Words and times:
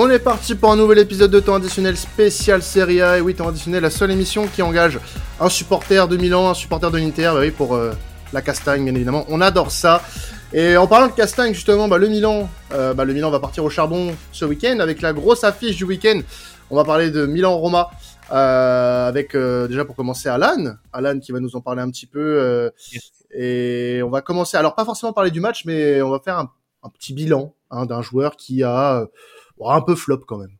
On 0.00 0.08
est 0.10 0.20
parti 0.20 0.54
pour 0.54 0.70
un 0.70 0.76
nouvel 0.76 1.00
épisode 1.00 1.32
de 1.32 1.40
temps 1.40 1.56
additionnel 1.56 1.96
spécial 1.96 2.62
Serie 2.62 3.02
A. 3.02 3.18
Et 3.18 3.20
oui, 3.20 3.34
temps 3.34 3.48
additionnel, 3.48 3.82
la 3.82 3.90
seule 3.90 4.12
émission 4.12 4.46
qui 4.46 4.62
engage 4.62 5.00
un 5.40 5.48
supporter 5.48 6.06
de 6.06 6.16
Milan, 6.16 6.48
un 6.48 6.54
supporter 6.54 6.88
de 6.92 6.98
l'Inter. 6.98 7.32
Bah 7.34 7.40
oui, 7.40 7.50
pour 7.50 7.74
euh, 7.74 7.90
la 8.32 8.40
Castagne, 8.40 8.84
bien 8.84 8.94
évidemment. 8.94 9.24
On 9.28 9.40
adore 9.40 9.72
ça. 9.72 10.00
Et 10.52 10.76
en 10.76 10.86
parlant 10.86 11.08
de 11.08 11.14
Castagne, 11.14 11.52
justement, 11.52 11.88
bah, 11.88 11.98
le 11.98 12.06
Milan, 12.06 12.48
euh, 12.74 12.94
bah, 12.94 13.04
le 13.04 13.12
Milan 13.12 13.28
va 13.32 13.40
partir 13.40 13.64
au 13.64 13.70
charbon 13.70 14.14
ce 14.30 14.44
week-end 14.44 14.78
avec 14.78 15.02
la 15.02 15.12
grosse 15.12 15.42
affiche 15.42 15.74
du 15.78 15.82
week-end. 15.82 16.20
On 16.70 16.76
va 16.76 16.84
parler 16.84 17.10
de 17.10 17.26
Milan-Roma. 17.26 17.90
Euh, 18.30 19.08
avec 19.08 19.34
déjà 19.34 19.84
pour 19.84 19.96
commencer 19.96 20.28
Alan, 20.28 20.74
Alan 20.92 21.18
qui 21.18 21.32
va 21.32 21.40
nous 21.40 21.56
en 21.56 21.62
parler 21.62 21.80
un 21.80 21.90
petit 21.90 22.04
peu 22.04 22.70
et 23.34 24.02
on 24.04 24.10
va 24.10 24.20
commencer 24.20 24.58
alors 24.58 24.74
pas 24.74 24.84
forcément 24.84 25.14
parler 25.14 25.30
du 25.30 25.40
match 25.40 25.64
mais 25.64 26.02
on 26.02 26.10
va 26.10 26.20
faire 26.20 26.36
un, 26.36 26.50
petit 26.90 27.14
bilan 27.14 27.54
hein, 27.70 27.86
d'un 27.86 28.02
joueur 28.02 28.36
qui 28.36 28.62
a 28.62 29.06
un 29.66 29.80
peu 29.80 29.94
flop 29.94 30.20
quand 30.26 30.38
même. 30.38 30.56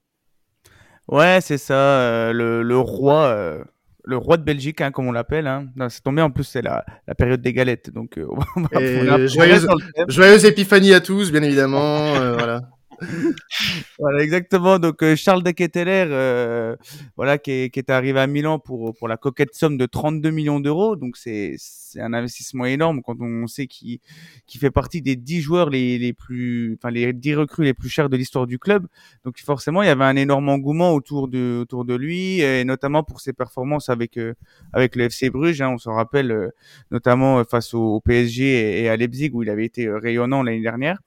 Ouais, 1.09 1.39
c'est 1.41 1.59
ça, 1.59 1.75
euh, 1.75 2.33
le, 2.33 2.79
roi, 2.79 3.29
euh, 3.29 3.65
le 4.05 4.19
roi 4.19 4.37
de 4.37 4.43
Belgique, 4.43 4.83
hein, 4.83 4.91
comme 4.91 5.07
on 5.07 5.13
l'appelle. 5.13 5.47
Hein. 5.47 5.69
C'est 5.89 6.03
tombé 6.03 6.21
en 6.21 6.31
plus, 6.31 6.45
c'est 6.45 6.61
la, 6.61 6.85
la, 7.07 7.15
période 7.15 7.41
des 7.41 7.55
galettes, 7.55 7.91
donc 7.91 8.19
euh, 8.19 8.27
on 8.57 8.63
va, 8.63 9.27
joyeuse, 9.27 9.67
joyeuse, 10.09 10.45
épiphanie 10.45 10.93
à 10.93 11.01
tous, 11.01 11.33
bien 11.33 11.43
évidemment. 11.43 12.13
voilà. 12.35 12.61
voilà, 13.99 14.23
exactement. 14.23 14.79
Donc 14.79 15.03
euh, 15.03 15.15
Charles 15.15 15.43
de 15.43 15.51
Ketteler, 15.51 16.07
euh, 16.09 16.77
voilà, 17.17 17.39
qui 17.39 17.51
est, 17.53 17.71
qui 17.71 17.79
est, 17.79 17.91
arrivé 17.91 18.19
à 18.19 18.27
Milan 18.27 18.59
pour 18.59 18.95
pour 18.95 19.09
la 19.09 19.17
coquette 19.17 19.55
somme 19.55 19.77
de 19.77 19.87
32 19.87 20.31
millions 20.31 20.61
d'euros. 20.61 20.97
Donc 20.97 21.17
c'est 21.17 21.55
c'est 21.59 22.01
un 22.01 22.13
investissement 22.13 22.65
énorme 22.65 23.03
quand 23.03 23.17
on 23.21 23.47
sait 23.47 23.67
qu'il 23.67 23.99
qui 24.47 24.59
fait 24.59 24.71
partie 24.71 25.01
des 25.03 25.17
10 25.17 25.41
joueurs 25.41 25.71
les 25.71 25.99
les 25.99 26.13
plus, 26.13 26.77
enfin 26.79 26.91
les 26.91 27.13
10 27.13 27.35
recrues 27.37 27.65
les 27.65 27.75
plus 27.75 27.89
chers 27.89 28.09
de 28.09 28.17
l'histoire 28.17 28.47
du 28.47 28.59
club. 28.59 28.87
Donc 29.25 29.39
forcément, 29.39 29.83
il 29.83 29.87
y 29.87 29.91
avait 29.91 30.05
un 30.05 30.17
énorme 30.17 30.49
engouement 30.49 30.93
autour 30.95 31.29
de 31.29 31.61
autour 31.63 31.85
de 31.85 31.95
lui, 31.95 32.41
et 32.41 32.65
notamment 32.65 33.05
pour 33.05 33.21
ses 33.21 33.33
performances 33.33 33.89
avec 33.89 34.17
euh, 34.17 34.35
avec 34.73 34.97
le 34.97 35.05
FC 35.05 35.31
Bruges. 35.31 35.63
Hein, 35.63 35.71
on 35.71 35.79
se 35.79 35.89
rappelle 35.89 36.33
euh, 36.33 36.51
notamment 36.91 37.45
face 37.45 37.75
au, 37.75 37.95
au 37.97 38.01
PSG 38.01 38.45
et, 38.45 38.83
et, 38.85 38.89
à 38.89 38.97
Leipzig 38.97 39.31
où 39.33 39.43
il 39.43 39.51
avait 39.51 39.67
été 39.67 39.89
rayonnant 39.89 40.43
l'année 40.43 40.63
dernière. 40.63 40.99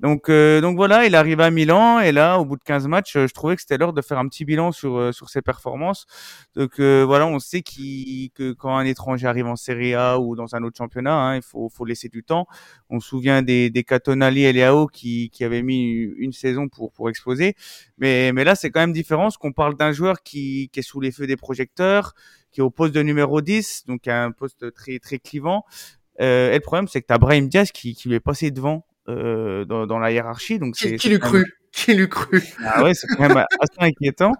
Donc, 0.00 0.28
euh, 0.28 0.60
donc 0.60 0.76
voilà, 0.76 1.06
il 1.06 1.14
arrive 1.14 1.40
à 1.40 1.50
Milan 1.50 2.00
et 2.00 2.10
là, 2.10 2.38
au 2.40 2.44
bout 2.44 2.56
de 2.56 2.64
15 2.64 2.88
matchs, 2.88 3.16
euh, 3.16 3.26
je 3.28 3.32
trouvais 3.32 3.54
que 3.54 3.62
c'était 3.62 3.78
l'heure 3.78 3.92
de 3.92 4.02
faire 4.02 4.18
un 4.18 4.26
petit 4.28 4.44
bilan 4.44 4.72
sur 4.72 4.98
euh, 4.98 5.12
sur 5.12 5.30
ses 5.30 5.40
performances. 5.40 6.06
Donc 6.56 6.80
voilà, 6.80 7.26
on 7.26 7.38
sait 7.38 7.62
que 7.62 8.52
quand 8.52 8.76
un 8.76 8.84
étranger 8.84 9.26
arrive 9.26 9.46
en 9.46 9.56
Serie 9.56 9.94
A 9.94 10.18
ou 10.18 10.34
dans 10.36 10.54
un 10.56 10.62
autre 10.64 10.76
championnat, 10.76 11.14
hein, 11.14 11.36
il 11.36 11.42
faut, 11.42 11.68
faut 11.68 11.84
laisser 11.84 12.08
du 12.08 12.24
temps. 12.24 12.46
On 12.90 13.00
se 13.00 13.08
souvient 13.08 13.42
des, 13.42 13.70
des 13.70 13.84
Catonali 13.84 14.44
et 14.44 14.52
Leao 14.52 14.88
qui, 14.88 15.30
qui 15.30 15.44
avaient 15.44 15.62
mis 15.62 15.80
une 16.18 16.32
saison 16.32 16.68
pour 16.68 16.92
pour 16.92 17.08
exploser. 17.08 17.54
Mais 17.98 18.32
mais 18.32 18.44
là, 18.44 18.56
c'est 18.56 18.70
quand 18.70 18.80
même 18.80 18.92
différent, 18.92 19.24
parce 19.24 19.38
qu'on 19.38 19.52
parle 19.52 19.76
d'un 19.76 19.92
joueur 19.92 20.22
qui, 20.22 20.70
qui 20.72 20.80
est 20.80 20.82
sous 20.82 21.00
les 21.00 21.12
feux 21.12 21.26
des 21.26 21.36
projecteurs, 21.36 22.14
qui 22.50 22.60
est 22.60 22.64
au 22.64 22.70
poste 22.70 22.94
de 22.94 23.02
numéro 23.02 23.40
10, 23.40 23.84
donc 23.86 24.08
un 24.08 24.32
poste 24.32 24.72
très 24.74 24.98
très 24.98 25.18
clivant. 25.18 25.64
Euh, 26.20 26.50
et 26.52 26.54
le 26.54 26.60
problème, 26.60 26.88
c'est 26.88 27.02
que 27.02 27.12
tu 27.12 27.18
Brahim 27.18 27.48
Diaz 27.48 27.72
qui, 27.72 27.94
qui 27.94 28.08
lui 28.08 28.16
est 28.16 28.20
passé 28.20 28.50
devant 28.50 28.84
euh, 29.08 29.64
dans, 29.64 29.86
dans, 29.86 29.98
la 29.98 30.12
hiérarchie. 30.12 30.58
Donc 30.58 30.76
c'est 30.76 30.96
qui, 30.96 31.08
l'eût 31.08 31.18
cru 31.18 31.44
Qui 31.72 31.92
l'eût 31.92 32.08
cru 32.08 32.40
Ah 32.64 32.84
ouais, 32.84 32.94
c'est 32.94 33.08
quand 33.08 33.28
même 33.28 33.36
assez 33.60 33.78
inquiétant. 33.80 34.32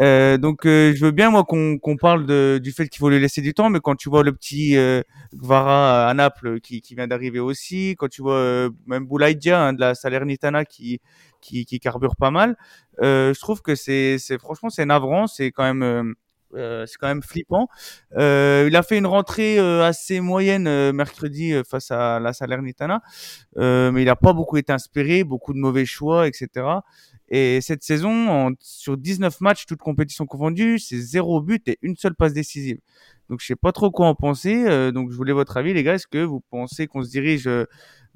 Euh, 0.00 0.36
donc 0.36 0.66
euh, 0.66 0.92
je 0.94 1.06
veux 1.06 1.10
bien 1.10 1.30
moi 1.30 1.44
qu'on 1.44 1.78
qu'on 1.78 1.96
parle 1.96 2.26
de, 2.26 2.60
du 2.62 2.70
fait 2.70 2.88
qu'il 2.88 2.98
faut 2.98 3.08
lui 3.08 3.18
laisser 3.18 3.40
du 3.40 3.54
temps, 3.54 3.70
mais 3.70 3.80
quand 3.80 3.94
tu 3.94 4.10
vois 4.10 4.22
le 4.22 4.32
petit 4.32 4.76
euh, 4.76 5.02
Gvara 5.34 6.06
à 6.06 6.12
Naples 6.12 6.60
qui, 6.60 6.82
qui 6.82 6.94
vient 6.94 7.06
d'arriver 7.06 7.40
aussi, 7.40 7.96
quand 7.98 8.08
tu 8.08 8.20
vois 8.20 8.34
euh, 8.34 8.70
même 8.86 9.06
Boulaïdia 9.06 9.60
hein, 9.60 9.72
de 9.72 9.80
la 9.80 9.94
Salernitana 9.94 10.66
qui 10.66 11.00
qui, 11.40 11.64
qui 11.64 11.80
carbure 11.80 12.14
pas 12.14 12.30
mal, 12.30 12.56
je 13.00 13.38
trouve 13.40 13.62
que 13.62 13.74
c'est 13.74 14.18
c'est 14.18 14.38
franchement 14.38 14.68
c'est 14.68 14.84
navrant, 14.84 15.26
c'est 15.26 15.52
quand 15.52 15.64
même 15.64 15.82
euh, 15.82 16.12
c'est 16.56 16.96
quand 16.98 17.08
même 17.08 17.22
flippant. 17.22 17.68
Euh, 18.16 18.66
il 18.68 18.76
a 18.76 18.82
fait 18.82 18.98
une 18.98 19.06
rentrée 19.06 19.58
euh, 19.58 19.84
assez 19.84 20.20
moyenne 20.20 20.92
mercredi 20.92 21.52
face 21.68 21.90
à 21.90 22.20
la 22.20 22.32
Salernitana, 22.32 23.02
mais 23.56 24.02
il 24.02 24.06
n'a 24.06 24.16
pas 24.16 24.32
beaucoup 24.32 24.56
été 24.56 24.72
inspiré, 24.72 25.24
beaucoup 25.24 25.52
de 25.52 25.58
mauvais 25.58 25.84
choix, 25.84 26.26
etc. 26.26 26.66
Et 27.28 27.60
cette 27.60 27.82
saison, 27.82 28.28
en, 28.28 28.52
sur 28.60 28.96
19 28.96 29.40
matchs, 29.40 29.66
toutes 29.66 29.80
compétitions 29.80 30.26
confondues, 30.26 30.78
c'est 30.78 30.98
zéro 30.98 31.40
but 31.40 31.66
et 31.68 31.78
une 31.82 31.96
seule 31.96 32.14
passe 32.14 32.32
décisive. 32.32 32.78
Donc 33.28 33.40
je 33.40 33.46
sais 33.46 33.56
pas 33.56 33.72
trop 33.72 33.90
quoi 33.90 34.06
en 34.06 34.14
penser. 34.14 34.92
donc 34.92 35.10
je 35.10 35.16
voulais 35.16 35.32
votre 35.32 35.56
avis, 35.56 35.74
les 35.74 35.82
gars. 35.82 35.94
Est-ce 35.94 36.06
que 36.06 36.22
vous 36.22 36.40
pensez 36.50 36.86
qu'on 36.86 37.02
se 37.02 37.10
dirige 37.10 37.48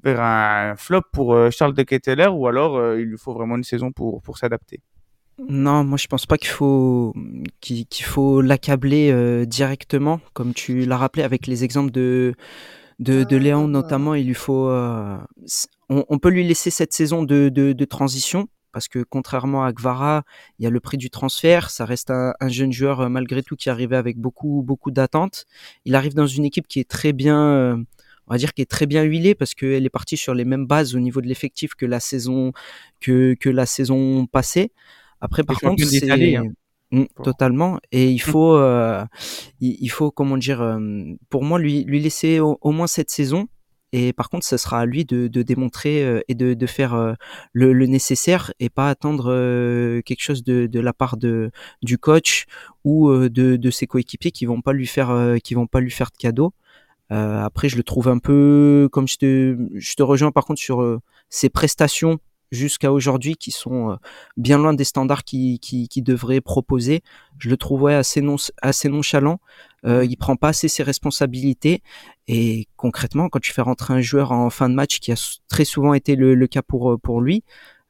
vers 0.03 0.21
un 0.21 0.75
flop 0.77 1.01
pour 1.11 1.51
Charles 1.51 1.73
de 1.73 1.83
Ketteler 1.83 2.27
ou 2.27 2.47
alors 2.47 2.95
il 2.95 3.05
lui 3.05 3.17
faut 3.17 3.33
vraiment 3.33 3.57
une 3.57 3.63
saison 3.63 3.91
pour, 3.91 4.21
pour 4.21 4.37
s'adapter? 4.37 4.81
Non, 5.49 5.83
moi 5.83 5.97
je 5.97 6.07
pense 6.07 6.25
pas 6.25 6.37
qu'il 6.37 6.49
faut 6.49 7.13
qu'il 7.61 8.05
faut 8.05 8.41
l'accabler 8.41 9.11
euh, 9.11 9.45
directement, 9.45 10.19
comme 10.33 10.53
tu 10.53 10.85
l'as 10.85 10.97
rappelé 10.97 11.23
avec 11.23 11.47
les 11.47 11.63
exemples 11.63 11.91
de 11.91 12.33
de, 12.99 13.23
de 13.23 13.37
Léon 13.37 13.67
notamment. 13.67 14.13
Il 14.15 14.27
lui 14.27 14.33
faut, 14.33 14.69
euh, 14.69 15.17
on, 15.89 16.05
on, 16.07 16.19
peut 16.19 16.29
lui 16.29 16.43
laisser 16.47 16.69
cette 16.69 16.93
saison 16.93 17.23
de, 17.23 17.49
de, 17.49 17.73
de, 17.73 17.85
transition 17.85 18.47
parce 18.73 18.87
que 18.87 19.03
contrairement 19.03 19.63
à 19.63 19.73
Gvara, 19.73 20.23
il 20.59 20.63
y 20.63 20.67
a 20.67 20.69
le 20.69 20.79
prix 20.79 20.97
du 20.97 21.09
transfert. 21.09 21.71
Ça 21.71 21.85
reste 21.85 22.11
un, 22.11 22.33
un 22.39 22.49
jeune 22.49 22.71
joueur 22.71 23.01
euh, 23.01 23.09
malgré 23.09 23.41
tout 23.41 23.55
qui 23.55 23.69
arrivait 23.69 23.95
avec 23.95 24.17
beaucoup 24.17 24.61
beaucoup 24.63 24.91
d'attentes. 24.91 25.45
Il 25.85 25.95
arrive 25.95 26.13
dans 26.13 26.27
une 26.27 26.45
équipe 26.45 26.67
qui 26.67 26.79
est 26.79 26.89
très 26.89 27.13
bien 27.13 27.83
on 28.27 28.33
va 28.33 28.37
dire 28.37 28.53
qui 28.53 28.61
est 28.61 28.69
très 28.69 28.85
bien 28.85 29.03
huilée 29.03 29.35
parce 29.35 29.53
qu'elle 29.53 29.85
est 29.85 29.89
partie 29.89 30.17
sur 30.17 30.33
les 30.33 30.45
mêmes 30.45 30.65
bases 30.65 30.95
au 30.95 30.99
niveau 30.99 31.21
de 31.21 31.27
l'effectif 31.27 31.73
que 31.75 31.85
la 31.85 31.99
saison 31.99 32.53
que, 32.99 33.35
que 33.39 33.49
la 33.49 33.65
saison 33.65 34.25
passée. 34.25 34.71
Après, 35.21 35.43
par 35.43 35.59
contre, 35.59 35.83
c'est 35.85 36.09
hein. 36.09 36.43
mmh, 36.91 37.03
totalement. 37.23 37.79
Et 37.91 38.09
il 38.09 38.15
mmh. 38.15 38.19
faut, 38.19 38.55
euh, 38.55 39.05
il, 39.61 39.89
faut 39.89 40.11
comment 40.11 40.37
dire, 40.37 40.61
euh, 40.61 40.79
pour 41.29 41.43
moi, 41.43 41.59
lui, 41.59 41.83
lui 41.83 42.01
laisser 42.01 42.39
au, 42.39 42.71
moins 42.71 42.87
cette 42.87 43.11
saison. 43.11 43.47
Et 43.93 44.13
par 44.13 44.29
contre, 44.29 44.45
ce 44.45 44.55
sera 44.55 44.79
à 44.79 44.85
lui 44.85 45.03
de, 45.03 45.27
de 45.27 45.41
démontrer 45.43 46.03
euh, 46.03 46.21
et 46.29 46.33
de, 46.33 46.53
de 46.53 46.65
faire 46.65 46.95
euh, 46.95 47.13
le, 47.51 47.73
le, 47.73 47.87
nécessaire 47.87 48.53
et 48.59 48.69
pas 48.69 48.89
attendre 48.89 49.25
quelque 50.01 50.21
chose 50.21 50.43
de, 50.43 50.65
de 50.65 50.79
la 50.79 50.93
part 50.93 51.17
de 51.17 51.51
du 51.81 51.97
coach 51.97 52.45
ou 52.85 53.11
de, 53.11 53.57
de 53.57 53.69
ses 53.69 53.87
coéquipiers 53.87 54.31
qui 54.31 54.45
vont 54.45 54.61
pas 54.61 54.73
lui 54.73 54.87
faire 54.87 55.35
qui 55.43 55.53
vont 55.53 55.67
pas 55.67 55.81
lui 55.81 55.91
faire 55.91 56.09
de 56.09 56.17
cadeau. 56.17 56.53
après, 57.09 57.67
je 57.67 57.75
le 57.75 57.83
trouve 57.83 58.07
un 58.07 58.19
peu 58.19 58.87
comme 58.93 59.09
je 59.09 59.17
te 59.17 59.57
je 59.75 59.93
te 59.95 60.03
rejoins 60.03 60.31
par 60.31 60.45
contre 60.45 60.61
sur 60.61 60.99
ses 61.29 61.49
prestations 61.49 62.19
jusqu'à 62.51 62.91
aujourd'hui 62.91 63.35
qui 63.35 63.51
sont 63.51 63.91
euh, 63.91 63.95
bien 64.37 64.57
loin 64.57 64.73
des 64.73 64.83
standards 64.83 65.23
qui, 65.23 65.59
qui, 65.59 65.87
qui 65.87 66.01
devraient 66.01 66.41
proposer. 66.41 67.01
Je 67.39 67.49
le 67.49 67.57
trouvais 67.57 67.95
assez, 67.95 68.21
non, 68.21 68.35
assez 68.61 68.89
nonchalant. 68.89 69.39
Euh, 69.85 70.05
il 70.05 70.15
prend 70.17 70.35
pas 70.35 70.49
assez 70.49 70.67
ses 70.67 70.83
responsabilités 70.83 71.81
et 72.27 72.67
concrètement, 72.75 73.29
quand 73.29 73.39
tu 73.39 73.51
fais 73.51 73.61
rentrer 73.61 73.93
un 73.93 74.01
joueur 74.01 74.31
en 74.31 74.49
fin 74.49 74.69
de 74.69 74.75
match, 74.75 74.99
qui 74.99 75.11
a 75.11 75.37
très 75.47 75.65
souvent 75.65 75.93
été 75.93 76.15
le, 76.15 76.35
le 76.35 76.47
cas 76.47 76.61
pour 76.61 76.99
pour 77.01 77.21
lui, 77.21 77.43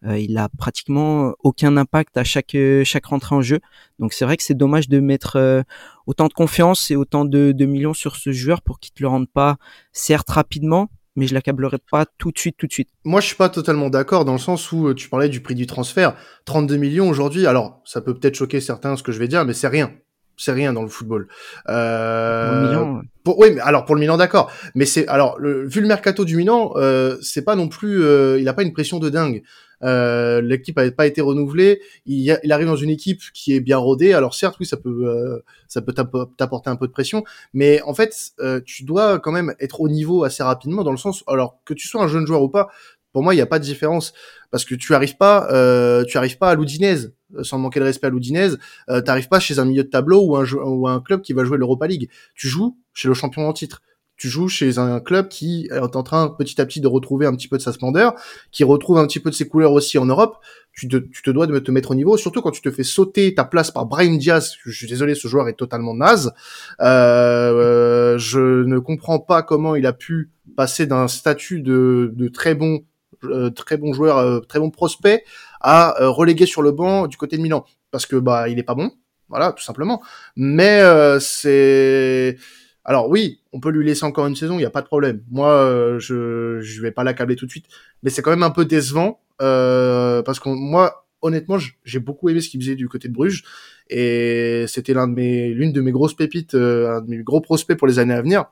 euh, 0.06 0.18
il 0.18 0.38
a 0.38 0.50
pratiquement 0.50 1.34
aucun 1.44 1.78
impact 1.78 2.18
à 2.18 2.24
chaque 2.24 2.58
chaque 2.84 3.06
rentrée 3.06 3.36
en 3.36 3.42
jeu. 3.42 3.60
Donc 4.00 4.14
c'est 4.14 4.26
vrai 4.26 4.38
que 4.38 4.44
c'est 4.44 4.56
dommage 4.56 4.90
de 4.90 5.00
mettre 5.00 5.36
euh, 5.36 5.62
autant 6.08 6.28
de 6.28 6.34
confiance 6.34 6.90
et 6.92 6.96
autant 6.96 7.26
de, 7.26 7.52
de 7.52 7.66
millions 7.66 7.94
sur 7.94 8.16
ce 8.16 8.32
joueur 8.32 8.62
pour 8.62 8.80
qu'il 8.80 8.94
te 8.94 9.04
le 9.04 9.10
rende 9.10 9.30
pas 9.30 9.58
certes 9.92 10.30
rapidement, 10.30 10.90
mais 11.16 11.28
je 11.28 11.34
l'accablerai 11.34 11.78
pas 11.92 12.06
tout 12.18 12.32
de 12.32 12.38
suite, 12.38 12.56
tout 12.58 12.68
de 12.68 12.72
suite. 12.72 12.90
Moi, 13.04 13.22
je 13.22 13.28
suis 13.28 13.36
pas 13.36 13.50
totalement 13.50 13.90
d'accord 13.90 14.26
dans 14.26 14.34
le 14.34 14.40
sens 14.40 14.72
où 14.72 14.88
euh, 14.88 14.94
tu 14.94 15.10
parlais 15.10 15.30
du 15.30 15.42
prix 15.42 15.56
du 15.56 15.68
transfert. 15.68 16.16
32 16.46 16.78
millions 16.78 17.10
aujourd'hui, 17.10 17.46
alors 17.48 17.82
ça 17.86 18.02
peut 18.02 18.14
peut-être 18.14 18.36
choquer 18.36 18.62
certains 18.62 18.96
ce 18.96 19.04
que 19.04 19.12
je 19.12 19.20
vais 19.20 19.28
dire, 19.28 19.46
mais 19.46 19.54
c'est 19.54 19.68
rien. 19.68 19.92
C'est 20.38 20.54
rien 20.54 20.74
dans 20.74 20.82
le 20.82 20.88
football. 20.88 21.28
Euh... 21.70 22.68
Milan, 22.68 23.02
pour, 23.24 23.38
oui, 23.38 23.52
mais 23.54 23.62
alors 23.62 23.86
pour 23.86 23.96
le 23.96 24.02
Milan, 24.02 24.18
d'accord. 24.18 24.52
Mais 24.74 24.86
c'est 24.86 25.08
alors 25.08 25.38
le, 25.38 25.68
vu 25.68 25.82
le 25.82 25.88
mercato 25.88 26.26
du 26.26 26.36
Milan, 26.36 26.72
euh, 26.78 27.18
c'est 27.22 27.44
pas 27.44 27.56
non 27.56 27.68
plus, 27.68 28.04
euh, 28.04 28.40
il 28.40 28.48
a 28.48 28.54
pas 28.54 28.64
une 28.64 28.74
pression 28.74 28.98
de 28.98 29.10
dingue. 29.10 29.44
Euh, 29.84 30.42
l'équipe 30.42 30.78
n'avait 30.78 30.92
pas 30.92 31.08
été 31.08 31.22
renouvelée. 31.22 31.82
Il, 32.06 32.38
il, 32.44 32.52
arrive 32.52 32.68
dans 32.68 32.76
une 32.76 32.90
équipe 32.90 33.22
qui 33.34 33.54
est 33.54 33.60
bien 33.60 33.78
rodée. 33.78 34.14
Alors 34.14 34.36
certes, 34.36 34.58
oui, 34.60 34.66
ça 34.66 34.78
peut, 34.78 35.08
euh, 35.08 35.40
ça 35.68 35.82
peut 35.82 35.94
t'apporter 35.94 36.70
un 36.70 36.76
peu 36.76 36.88
de 36.88 36.92
pression, 36.92 37.24
mais 37.54 37.82
en 37.84 37.94
fait, 37.94 38.32
euh, 38.40 38.62
tu 38.66 38.84
dois 38.84 39.20
quand 39.20 39.32
même 39.32 39.54
être 39.60 39.82
au 39.82 39.90
niveau 39.90 40.24
assez 40.24 40.44
rapidement, 40.44 40.84
dans 40.84 40.92
le 40.92 40.98
sens, 40.98 41.24
alors 41.28 41.60
que 41.66 41.74
tu 41.74 41.88
sois 41.88 42.04
un 42.04 42.08
jeune 42.08 42.26
joueur 42.26 42.42
ou 42.42 42.50
pas. 42.50 42.70
Pour 43.14 43.24
moi, 43.24 43.34
il 43.34 43.38
n'y 43.38 43.42
a 43.42 43.48
pas 43.48 43.60
de 43.60 43.64
différence 43.64 44.14
parce 44.52 44.64
que 44.64 44.76
tu 44.76 44.94
arrives 44.96 45.18
pas, 45.18 45.50
euh, 45.52 46.06
tu 46.06 46.18
arrives 46.18 46.38
pas 46.38 46.50
à 46.50 46.56
l'Oudinez, 46.56 47.10
sans 47.42 47.58
manquer 47.58 47.80
de 47.80 47.86
respect 47.86 48.08
à 48.08 48.10
l'Oudinez. 48.10 48.52
Euh, 48.90 49.02
T'arrives 49.02 49.28
pas 49.28 49.40
chez 49.40 49.60
un 49.60 49.66
milieu 49.66 49.84
de 49.84 49.90
tableau 49.90 50.22
ou 50.22 50.38
un, 50.38 50.46
ou 50.50 50.88
un 50.88 51.02
club 51.02 51.22
qui 51.22 51.34
va 51.34 51.44
jouer 51.44 51.58
l'Europa 51.58 51.88
League. 51.88 52.10
Tu 52.36 52.48
joues 52.48 52.78
chez 52.94 53.08
le 53.08 53.14
champion 53.14 53.48
en 53.48 53.54
titre 53.54 53.82
tu 54.22 54.30
joues 54.30 54.50
chez 54.50 54.78
un 54.78 55.00
club 55.00 55.30
qui 55.30 55.68
est 55.72 55.96
en 55.96 56.04
train 56.04 56.30
petit 56.30 56.62
à 56.62 56.66
petit 56.68 56.80
de 56.80 56.88
retrouver 56.88 57.26
un 57.26 57.36
petit 57.36 57.48
peu 57.48 57.58
de 57.58 57.62
sa 57.64 57.74
splendeur, 57.74 58.14
qui 58.52 58.64
retrouve 58.64 59.00
un 59.00 59.08
petit 59.08 59.20
peu 59.20 59.32
de 59.32 59.36
ses 59.36 59.48
couleurs 59.48 59.72
aussi 59.72 59.98
en 59.98 60.06
Europe. 60.06 60.38
Tu 60.74 60.88
te, 60.88 60.98
tu 60.98 61.24
te 61.24 61.32
dois 61.32 61.48
de 61.48 61.58
te 61.58 61.72
mettre 61.72 61.90
au 61.90 61.96
niveau, 61.96 62.18
surtout 62.18 62.40
quand 62.44 62.52
tu 62.52 62.62
te 62.62 62.70
fais 62.70 62.84
sauter 62.84 63.34
ta 63.34 63.46
place 63.46 63.72
par 63.72 63.88
Brian 63.88 64.14
Diaz. 64.14 64.58
Je 64.64 64.70
suis 64.70 64.86
désolé, 64.86 65.16
ce 65.16 65.28
joueur 65.28 65.48
est 65.50 65.56
totalement 65.56 65.96
naze. 65.96 66.34
Euh, 66.82 68.16
je 68.20 68.64
ne 68.64 68.78
comprends 68.78 69.18
pas 69.18 69.42
comment 69.42 69.74
il 69.74 69.88
a 69.88 69.94
pu 69.94 70.30
passer 70.56 70.86
d'un 70.86 71.08
statut 71.08 71.60
de, 71.60 72.12
de 72.14 72.28
très 72.28 72.54
bon, 72.54 72.82
euh, 73.24 73.50
très 73.50 73.78
bon 73.78 73.92
joueur, 73.92 74.20
euh, 74.20 74.40
très 74.42 74.60
bon 74.60 74.70
prospect, 74.70 75.24
à 75.62 75.96
reléguer 76.00 76.46
sur 76.46 76.62
le 76.62 76.72
banc 76.72 77.08
du 77.08 77.18
côté 77.18 77.38
de 77.38 77.42
Milan 77.42 77.66
parce 77.90 78.06
que 78.06 78.18
bah 78.18 78.50
il 78.50 78.60
est 78.60 78.64
pas 78.64 78.76
bon, 78.76 78.92
voilà, 79.30 79.52
tout 79.52 79.64
simplement. 79.64 80.04
Mais 80.36 80.80
c'est 81.20 82.38
alors 82.84 83.10
oui, 83.10 83.42
on 83.54 83.60
peut 83.60 83.70
lui 83.70 83.86
laisser 83.86 84.06
encore 84.06 84.28
une 84.28 84.36
saison, 84.36 84.56
il 84.56 84.60
n'y 84.60 84.66
a 84.66 84.72
pas 84.72 84.82
de 84.82 84.88
problème. 84.88 85.22
Moi, 85.30 85.98
je 86.00 86.60
je 86.62 86.82
vais 86.82 86.92
pas 86.92 87.04
l'accabler 87.04 87.36
tout 87.36 87.46
de 87.46 87.52
suite, 87.52 87.68
mais 88.04 88.10
c'est 88.10 88.22
quand 88.22 88.32
même 88.32 88.44
un 88.44 88.52
peu 88.52 88.66
décevant 88.66 89.20
parce 89.38 90.40
que 90.40 90.50
moi, 90.50 91.06
honnêtement, 91.22 91.58
j'ai 91.84 92.00
beaucoup 92.00 92.30
aimé 92.30 92.42
ce 92.42 92.50
qu'il 92.50 92.62
faisait 92.62 92.76
du 92.76 92.88
côté 92.88 93.08
de 93.08 93.14
Bruges 93.14 93.44
et 93.90 94.66
c'était 94.68 94.94
l'un 94.94 95.08
de 95.08 95.14
mes, 95.14 95.50
l'une 95.50 95.72
de 95.72 95.82
mes 95.82 95.92
grosses 95.92 96.16
pépites, 96.16 96.56
euh, 96.56 96.98
un 96.98 97.02
de 97.02 97.10
mes 97.10 97.18
gros 97.24 97.42
prospects 97.42 97.78
pour 97.78 97.88
les 97.88 98.00
années 98.00 98.14
à 98.14 98.22
venir. 98.22 98.46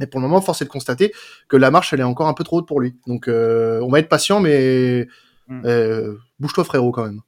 Mais 0.00 0.06
pour 0.06 0.20
le 0.20 0.26
moment, 0.26 0.40
force 0.40 0.62
est 0.62 0.64
de 0.64 0.70
constater 0.70 1.12
que 1.48 1.56
la 1.56 1.70
marche, 1.70 1.92
elle 1.92 2.00
est 2.00 2.04
encore 2.04 2.26
un 2.26 2.34
peu 2.34 2.44
trop 2.44 2.58
haute 2.58 2.66
pour 2.66 2.80
lui. 2.80 2.96
Donc, 3.06 3.28
euh, 3.28 3.80
on 3.82 3.90
va 3.90 3.98
être 3.98 4.08
patient, 4.08 4.40
mais 4.40 5.06
mm. 5.48 5.62
euh, 5.66 6.16
bouge-toi 6.40 6.64
frérot 6.64 6.90
quand 6.90 7.04
même. 7.04 7.20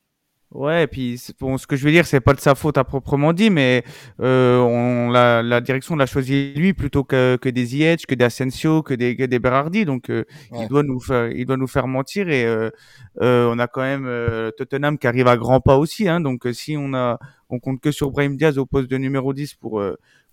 Ouais, 0.55 0.85
et 0.85 0.87
puis 0.87 1.21
bon, 1.41 1.59
ce 1.59 1.67
que 1.67 1.75
je 1.75 1.85
veux 1.85 1.91
dire, 1.91 2.07
c'est 2.07 2.21
pas 2.21 2.33
de 2.33 2.39
sa 2.39 2.55
faute 2.55 2.79
à 2.79 2.85
proprement 2.85 3.33
dit, 3.33 3.51
mais 3.51 3.83
euh, 4.21 4.61
on, 4.61 5.11
la, 5.11 5.43
la 5.43 5.61
direction 5.61 5.97
l'a 5.97 6.07
choisi 6.07 6.55
lui 6.55 6.73
plutôt 6.75 7.03
que, 7.03 7.37
que 7.43 7.49
des 7.49 7.65
Ziyech, 7.67 8.07
que 8.07 8.15
des 8.15 8.25
Asensio, 8.25 8.81
que 8.85 8.95
des, 8.95 9.17
que 9.17 9.25
des 9.25 9.41
Berardi. 9.41 9.85
Donc 9.85 10.11
euh, 10.11 10.25
il 10.53 10.69
doit 10.69 10.85
nous 10.85 11.01
faire, 11.01 11.29
il 11.33 11.45
doit 11.45 11.57
nous 11.57 11.67
faire 11.67 11.89
mentir 11.89 12.29
et 12.29 12.45
euh, 12.45 12.71
euh 13.21 13.51
on 13.53 13.59
a 13.59 13.67
quand 13.67 13.83
même 13.83 14.07
euh, 14.07 14.53
Tottenham 14.53 14.97
qui 14.97 15.09
arrive 15.09 15.27
à 15.27 15.37
grands 15.37 15.61
pas 15.61 15.77
aussi. 15.77 16.09
Hein, 16.09 16.21
donc 16.21 16.47
si 16.53 16.77
on 16.79 16.95
a, 16.95 17.19
on 17.49 17.59
compte 17.59 17.81
que 17.81 17.91
sur 17.91 18.13
Brahim 18.13 18.37
Diaz 18.37 18.57
au 18.57 18.65
poste 18.65 18.89
de 18.89 18.97
numéro 18.97 19.35
10 19.35 19.55
pour 19.55 19.83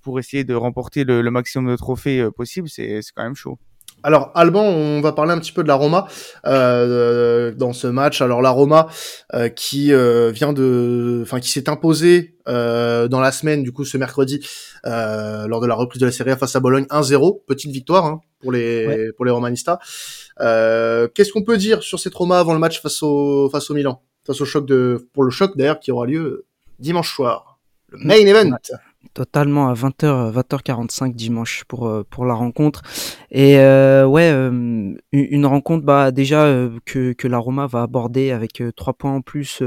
pour 0.03 0.19
essayer 0.19 0.43
de 0.43 0.53
remporter 0.53 1.03
le, 1.03 1.23
le 1.23 1.31
maximum 1.31 1.71
de 1.71 1.75
trophées 1.75 2.29
possible, 2.35 2.69
c'est 2.69 3.01
c'est 3.01 3.11
quand 3.15 3.23
même 3.23 3.35
chaud. 3.35 3.57
Alors 4.03 4.31
Alban, 4.33 4.63
on 4.63 5.01
va 5.01 5.11
parler 5.11 5.31
un 5.31 5.39
petit 5.39 5.51
peu 5.51 5.63
de 5.63 5.67
la 5.67 5.75
Roma 5.75 6.07
euh, 6.45 7.51
dans 7.51 7.73
ce 7.73 7.87
match. 7.87 8.21
Alors 8.21 8.41
la 8.41 8.49
Roma 8.49 8.87
euh, 9.33 9.49
qui 9.49 9.93
euh, 9.93 10.31
vient 10.31 10.53
de, 10.53 11.19
enfin 11.21 11.39
qui 11.39 11.49
s'est 11.49 11.69
imposée 11.69 12.35
dans 12.47 13.21
la 13.21 13.31
semaine, 13.31 13.63
du 13.63 13.71
coup 13.71 13.85
ce 13.85 13.97
mercredi 13.97 14.45
lors 14.83 15.61
de 15.61 15.67
la 15.67 15.75
reprise 15.75 16.01
de 16.01 16.05
la 16.05 16.11
Serie 16.11 16.31
A 16.31 16.37
face 16.37 16.55
à 16.55 16.59
Bologne 16.59 16.85
1-0, 16.89 17.45
petite 17.45 17.71
victoire 17.71 18.05
hein, 18.05 18.21
pour 18.41 18.51
les 18.51 19.11
pour 19.15 19.25
les 19.25 19.31
Romanistas. 19.31 19.79
Qu'est-ce 20.39 21.31
qu'on 21.31 21.43
peut 21.43 21.57
dire 21.57 21.83
sur 21.83 21.99
cette 21.99 22.15
Roma 22.15 22.39
avant 22.39 22.53
le 22.53 22.59
match 22.59 22.81
face 22.81 23.01
au 23.03 23.49
face 23.49 23.69
au 23.69 23.73
Milan, 23.73 24.01
face 24.25 24.41
au 24.41 24.45
choc 24.45 24.65
de 24.65 25.07
pour 25.13 25.23
le 25.23 25.29
choc 25.29 25.55
d'ailleurs 25.55 25.79
qui 25.79 25.91
aura 25.91 26.05
lieu 26.05 26.45
dimanche 26.79 27.13
soir, 27.15 27.59
le 27.89 27.99
main 27.99 28.15
event 28.15 28.57
totalement 29.13 29.67
à 29.69 29.73
20h 29.73 30.31
20h45 30.33 31.13
dimanche 31.13 31.63
pour 31.67 31.87
euh, 31.87 32.05
pour 32.09 32.25
la 32.25 32.33
rencontre. 32.33 32.81
Et 33.29 33.57
euh, 33.59 34.05
ouais 34.05 34.31
euh, 34.31 34.93
une 35.11 35.45
rencontre 35.45 35.85
bah 35.85 36.11
déjà 36.11 36.69
que 36.85 37.13
que 37.13 37.27
la 37.27 37.37
Roma 37.37 37.67
va 37.67 37.83
aborder 37.83 38.31
avec 38.31 38.63
trois 38.75 38.93
points 38.93 39.13
en 39.13 39.21
plus 39.21 39.61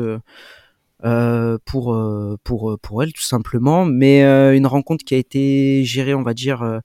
pour 1.65 1.97
pour 2.45 2.79
pour 2.81 3.03
elle 3.03 3.13
tout 3.13 3.23
simplement. 3.23 3.85
Mais 3.85 4.23
une 4.57 4.67
rencontre 4.67 5.05
qui 5.05 5.15
a 5.15 5.19
été 5.19 5.85
gérée 5.85 6.15
on 6.15 6.23
va 6.23 6.35
dire 6.35 6.81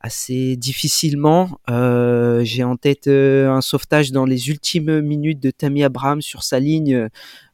assez 0.00 0.56
difficilement. 0.56 1.58
J'ai 1.68 2.64
en 2.64 2.76
tête 2.76 3.08
un 3.08 3.60
sauvetage 3.60 4.12
dans 4.12 4.26
les 4.26 4.50
ultimes 4.50 5.00
minutes 5.00 5.40
de 5.40 5.50
Tammy 5.50 5.84
Abraham 5.84 6.20
sur 6.20 6.42
sa 6.42 6.60
ligne, 6.60 7.08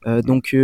donc 0.07 0.57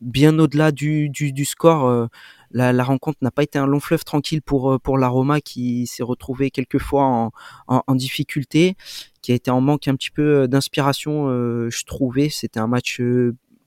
bien 0.00 0.38
au-delà 0.38 0.72
du, 0.72 1.08
du, 1.10 1.44
score 1.44 2.08
la, 2.50 2.84
rencontre 2.84 3.18
n'a 3.22 3.30
pas 3.30 3.42
été 3.42 3.58
un 3.58 3.66
long 3.66 3.80
fleuve 3.80 4.04
tranquille 4.04 4.42
pour 4.42 4.72
euh, 4.72 4.78
pour 4.78 4.98
la 4.98 5.08
Roma 5.08 5.40
qui 5.40 5.86
s'est 5.86 6.02
retrouvée 6.02 6.50
quelquefois 6.50 7.04
en, 7.04 7.30
en, 7.66 7.82
en, 7.86 7.94
difficulté, 7.94 8.76
qui 9.22 9.32
a 9.32 9.34
été 9.34 9.50
en 9.50 9.60
manque 9.60 9.88
un 9.88 9.94
petit 9.94 10.10
peu 10.10 10.42
euh, 10.42 10.46
d'inspiration, 10.46 11.28
euh, 11.28 11.68
je 11.70 11.84
trouvais. 11.84 12.28
C'était 12.28 12.60
un 12.60 12.66
match 12.66 13.00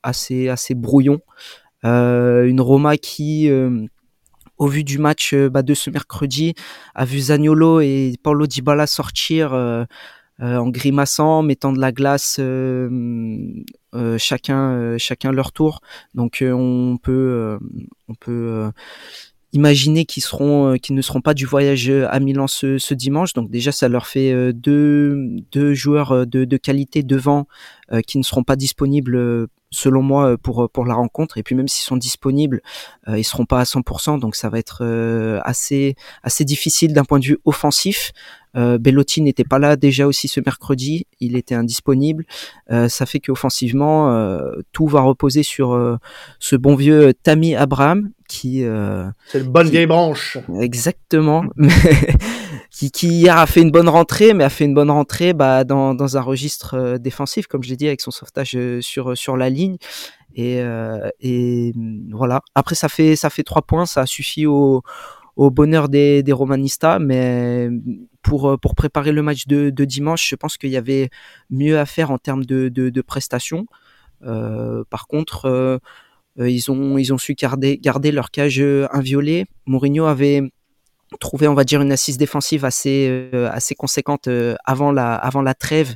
assez 0.04 0.50
assez 0.50 0.74
brouillon. 0.76 1.22
une 1.84 2.62
Roma 2.62 2.98
qui 2.98 3.50
au 4.58 4.68
vu 4.68 4.84
du 4.84 5.00
match 5.00 5.34
bah, 5.34 5.64
de 5.64 5.74
ce 5.74 5.90
mercredi, 5.90 6.54
a 6.94 7.06
vu 7.06 7.20
Zagnolo 7.20 7.82
et 7.82 8.14
Paulo 8.22 8.46
Dybala 8.46 8.86
sortir 8.86 9.56
euh, 10.42 10.58
en 10.58 10.70
grimaçant, 10.70 11.44
mettant 11.44 11.72
de 11.72 11.80
la 11.80 11.92
glace, 11.92 12.38
euh, 12.40 12.90
euh, 13.94 14.18
chacun 14.18 14.98
chacun 14.98 15.32
leur 15.32 15.52
tour. 15.52 15.82
Donc 16.14 16.44
on 16.46 16.98
peut 17.02 17.60
on 18.08 18.16
peut 18.16 18.72
imaginer 19.54 20.06
qu'ils 20.06 20.24
ne 20.92 21.02
seront 21.02 21.22
pas 21.22 21.34
du 21.34 21.46
voyage 21.46 21.90
à 21.90 22.20
Milan 22.20 22.48
ce, 22.48 22.94
dimanche 22.94 23.34
donc 23.34 23.50
déjà 23.52 23.74
ça 23.74 23.90
leur 23.90 24.08
fait 24.08 24.54
deux, 24.54 25.44
joueurs 25.74 26.26
de 26.26 26.58
qualité 26.58 27.04
devant 27.04 27.48
qui 28.08 28.18
ne 28.18 28.24
seront 28.24 28.44
pas 28.44 28.56
disponibles 28.56 29.48
selon 29.70 30.02
moi 30.02 30.38
pour 30.38 30.70
pour 30.72 30.86
la 30.86 30.94
rencontre 30.94 31.38
et 31.38 31.44
puis 31.44 31.56
même 31.56 31.68
s'ils 31.68 31.86
sont 31.86 31.98
disponibles 31.98 32.62
ils 33.08 33.24
seront 33.24 33.46
pas 33.46 33.60
à 33.60 33.64
100% 33.64 34.20
donc 34.20 34.36
ça 34.36 34.50
va 34.50 34.60
être 34.60 34.84
assez 35.44 35.96
assez 36.24 36.46
difficile 36.46 36.94
d'un 36.94 37.06
point 37.06 37.20
de 37.20 37.26
vue 37.26 37.38
offensif 37.46 38.12
euh, 38.56 38.78
Bellotti 38.78 39.22
n'était 39.22 39.44
pas 39.44 39.60
là 39.60 39.76
déjà 39.76 40.08
aussi 40.08 40.28
ce 40.28 40.40
mercredi, 40.40 41.08
il 41.20 41.36
était 41.36 41.56
indisponible. 41.56 42.26
Euh, 42.72 42.90
ça 42.90 43.06
fait 43.06 43.20
qu'offensivement, 43.20 44.12
euh, 44.12 44.52
tout 44.72 44.88
va 44.88 45.02
reposer 45.02 45.44
sur 45.44 45.74
euh, 45.74 45.98
ce 46.40 46.56
bon 46.56 46.76
vieux 46.76 47.14
Tammy 47.14 47.56
Abraham 47.56 48.12
qui. 48.28 48.64
C'est 49.28 49.40
le 49.40 49.46
bonne 49.46 49.70
vieille 49.70 49.86
branche. 49.86 50.38
Exactement. 50.60 51.44
qui, 52.72 52.90
qui 52.90 53.10
hier 53.10 53.38
a 53.38 53.46
fait 53.46 53.62
une 53.62 53.72
bonne 53.72 53.90
rentrée, 53.90 54.34
mais 54.34 54.44
a 54.44 54.50
fait 54.50 54.66
une 54.66 54.74
bonne 54.74 54.90
rentrée 54.90 55.34
bah, 55.34 55.64
dans, 55.64 55.94
dans 55.94 56.18
un 56.18 56.22
registre 56.22 56.98
défensif, 56.98 57.46
comme 57.48 57.62
je 57.62 57.70
l'ai 57.70 57.78
dit, 57.78 57.88
avec 57.88 58.02
son 58.02 58.12
sauvetage 58.12 58.58
sur 58.80 59.16
sur 59.18 59.38
la 59.38 59.50
ligne. 59.50 59.78
Et, 60.34 60.64
et 61.20 61.74
voilà. 62.12 62.42
Après, 62.56 62.76
ça 62.76 62.90
fait 62.90 63.16
ça 63.16 63.30
fait 63.30 63.44
trois 63.44 63.62
points, 63.62 63.86
ça 63.86 64.02
a 64.02 64.06
suffi 64.06 64.46
au 64.46 64.82
au 65.36 65.50
bonheur 65.50 65.90
des, 65.90 66.24
des 66.24 66.34
Romanistas, 66.34 67.00
mais 67.00 67.70
pour, 68.22 68.50
euh, 68.50 68.58
pour 68.58 68.76
préparer 68.76 69.12
le 69.12 69.22
match 69.22 69.48
de, 69.48 69.70
de 69.70 69.86
dimanche, 69.86 70.30
je 70.30 70.36
pense 70.36 70.58
qu'il 70.58 70.70
y 70.70 70.78
avait 70.78 71.10
mieux 71.50 71.80
à 71.80 71.86
faire 71.86 72.12
en 72.12 72.18
termes 72.18 72.46
de, 72.46 72.70
de, 72.70 72.90
de 72.90 73.02
prestations. 73.02 73.66
Euh, 74.24 74.84
par 74.90 75.08
contre, 75.08 75.46
euh, 75.46 75.80
ils, 76.38 76.70
ont, 76.70 76.98
ils 76.98 77.14
ont 77.14 77.18
su 77.18 77.34
garder, 77.34 77.78
garder 77.78 78.12
leur 78.12 78.30
cage 78.30 78.62
inviolée. 78.92 79.46
Mourinho 79.66 80.06
avait 80.06 80.42
trouvé, 81.20 81.48
on 81.48 81.54
va 81.54 81.64
dire, 81.64 81.82
une 81.82 81.92
assise 81.92 82.18
défensive 82.18 82.66
assez, 82.66 83.30
assez 83.52 83.76
conséquente 83.76 84.30
avant, 84.66 84.92
la, 84.92 85.16
avant 85.16 85.42
la 85.42 85.54
trêve 85.54 85.96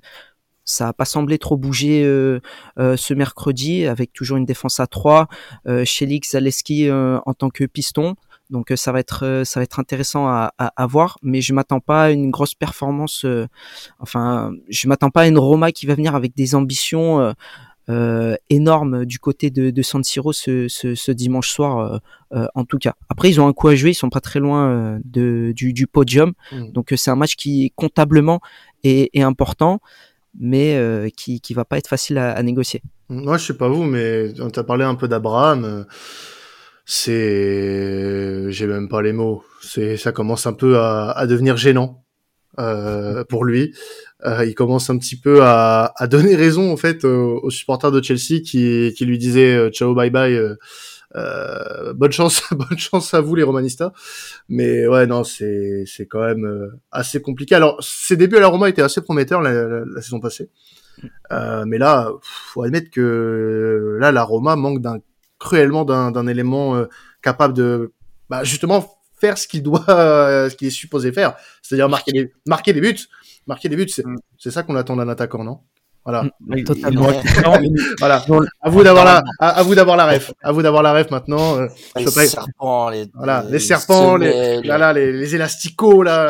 ça 0.67 0.85
n'a 0.85 0.93
pas 0.93 1.05
semblé 1.05 1.37
trop 1.37 1.57
bouger 1.57 2.03
euh, 2.03 2.39
euh, 2.79 2.97
ce 2.97 3.13
mercredi 3.13 3.85
avec 3.85 4.11
toujours 4.13 4.37
une 4.37 4.45
défense 4.45 4.79
à 4.79 4.87
3 4.87 5.27
euh, 5.67 5.85
Chelix 5.85 6.31
Zaleski 6.31 6.89
en 6.91 7.33
tant 7.35 7.51
que 7.51 7.65
piston 7.65 8.15
donc 8.49 8.71
euh, 8.71 8.75
ça 8.75 8.91
va 8.91 8.99
être 8.99 9.25
euh, 9.25 9.43
ça 9.43 9.59
va 9.59 9.63
être 9.63 9.79
intéressant 9.79 10.27
à, 10.27 10.53
à, 10.57 10.87
voir, 10.87 11.17
mais 11.23 11.41
je 11.41 11.53
m'attends 11.53 11.79
pas 11.79 12.05
à 12.05 12.11
une 12.11 12.29
grosse 12.29 12.53
performance. 12.53 13.25
Euh, 13.25 13.47
enfin, 13.99 14.51
je 14.69 14.87
m'attends 14.87 15.09
pas 15.09 15.21
à 15.21 15.27
une 15.27 15.37
Roma 15.37 15.71
qui 15.71 15.85
va 15.85 15.95
venir 15.95 16.15
avec 16.15 16.35
des 16.35 16.55
ambitions 16.55 17.33
euh, 17.89 18.35
énormes 18.49 19.05
du 19.05 19.19
côté 19.19 19.49
de, 19.49 19.69
de 19.69 19.81
San 19.81 20.03
Siro 20.03 20.33
ce, 20.33 20.67
ce, 20.67 20.95
ce 20.95 21.11
dimanche 21.11 21.49
soir, 21.49 22.01
en 22.31 22.65
tout 22.65 22.77
cas. 22.77 22.95
Après, 23.09 23.29
ils 23.29 23.39
ont 23.39 23.47
un 23.47 23.53
coup 23.53 23.67
à 23.67 23.75
jouer, 23.75 23.91
ils 23.91 23.95
sont 23.95 24.09
pas 24.09 24.21
très 24.21 24.39
loin 24.39 24.99
de, 25.03 25.53
du, 25.55 25.73
du 25.73 25.87
podium, 25.87 26.33
mmh. 26.51 26.71
donc 26.71 26.93
c'est 26.95 27.11
un 27.11 27.15
match 27.15 27.35
qui 27.35 27.71
comptablement 27.75 28.41
est, 28.83 29.09
est 29.13 29.21
important, 29.21 29.79
mais 30.39 31.11
qui 31.15 31.39
qui 31.41 31.53
va 31.53 31.65
pas 31.65 31.77
être 31.77 31.87
facile 31.87 32.17
à, 32.17 32.31
à 32.31 32.43
négocier. 32.43 32.81
Moi, 33.09 33.37
je 33.37 33.45
sais 33.45 33.57
pas 33.57 33.69
vous, 33.69 33.83
mais 33.83 34.33
on 34.39 34.49
t'a 34.49 34.63
parlé 34.63 34.83
un 34.83 34.95
peu 34.95 35.07
d'Abraham 35.07 35.85
c'est, 36.85 38.51
j'ai 38.51 38.67
même 38.67 38.87
pas 38.87 39.01
les 39.01 39.11
mots. 39.11 39.43
C'est, 39.61 39.97
ça 39.97 40.11
commence 40.11 40.45
un 40.45 40.53
peu 40.53 40.77
à, 40.77 41.11
à 41.11 41.25
devenir 41.25 41.57
gênant 41.57 42.04
euh, 42.04 42.04
pour 43.29 43.45
lui. 43.45 43.73
Euh, 44.25 44.45
il 44.45 44.55
commence 44.55 44.89
un 44.89 44.97
petit 44.97 45.17
peu 45.17 45.43
à, 45.43 45.93
à 45.97 46.07
donner 46.07 46.35
raison 46.35 46.71
en 46.71 46.77
fait 46.77 47.03
aux, 47.05 47.49
supporters 47.49 47.91
de 47.91 48.01
Chelsea 48.01 48.41
qui, 48.43 48.93
qui 48.97 49.05
lui 49.05 49.17
disaient 49.17 49.55
euh, 49.55 49.69
ciao 49.69 49.93
bye 49.93 50.09
bye. 50.09 50.33
Euh, 50.33 50.55
euh, 51.15 51.93
bonne 51.93 52.11
chance, 52.11 52.43
bonne 52.51 52.77
chance 52.77 53.13
à 53.13 53.21
vous 53.21 53.35
les 53.35 53.43
Romanistas. 53.43 53.91
Mais 54.49 54.87
ouais, 54.87 55.07
non, 55.07 55.23
c'est 55.23 55.83
c'est 55.85 56.05
quand 56.07 56.21
même 56.21 56.45
euh, 56.45 56.79
assez 56.91 57.21
compliqué. 57.21 57.55
Alors, 57.55 57.81
ses 57.81 58.17
débuts 58.17 58.37
à 58.37 58.41
la 58.41 58.47
Roma 58.47 58.69
étaient 58.69 58.81
assez 58.81 59.01
prometteurs 59.01 59.41
la, 59.41 59.53
la, 59.53 59.85
la 59.85 60.01
saison 60.01 60.19
passée. 60.19 60.49
Euh, 61.31 61.65
mais 61.65 61.77
là, 61.77 62.11
faut 62.21 62.63
admettre 62.63 62.89
que 62.89 63.97
là, 63.99 64.11
la 64.11 64.23
Roma 64.23 64.55
manque 64.55 64.81
d'un 64.81 64.99
cruellement 65.39 65.85
d'un 65.85 66.27
élément 66.27 66.75
euh, 66.75 66.85
capable 67.21 67.53
de 67.53 67.93
bah, 68.29 68.43
justement 68.43 68.85
faire 69.25 69.37
ce 69.37 69.47
qu'il 69.47 69.63
doit, 69.63 69.85
euh, 69.89 70.49
ce 70.49 70.55
qu'il 70.55 70.67
est 70.67 70.71
supposé 70.71 71.11
faire, 71.11 71.35
c'est-à-dire 71.61 71.89
marquer 71.89 72.11
des, 72.11 72.31
marquer 72.45 72.73
des 72.73 72.81
buts. 72.81 73.07
Marquer 73.47 73.69
des 73.69 73.75
buts, 73.75 73.89
c'est 73.89 74.05
mm. 74.05 74.51
ça 74.51 74.63
qu'on 74.63 74.75
attend 74.75 74.95
d'un 74.95 75.09
attaquant, 75.09 75.43
non? 75.43 75.59
Voilà. 76.03 76.23
Mm, 76.41 76.63
totalement. 76.63 77.07
voilà. 77.99 78.23
À 78.61 78.69
vous 78.69 78.83
d'avoir 78.83 79.05
la, 79.05 79.23
à, 79.39 79.63
vous 79.63 79.73
d'avoir 79.73 79.97
la 79.97 80.05
ref. 80.05 80.31
À 80.43 80.51
vous 80.51 80.61
d'avoir 80.61 80.83
la 80.83 80.93
ref 80.93 81.09
maintenant. 81.09 81.57
Euh, 81.57 81.67
les 81.95 82.05
serpents, 82.05 82.89
les, 82.89 83.07
voilà, 83.15 83.43
les, 83.49 83.59
serpents, 83.59 84.15
les, 84.17 84.61
là, 84.61 84.93
les, 84.93 85.11
les 85.11 85.35
élasticots 85.35 86.03
là. 86.03 86.27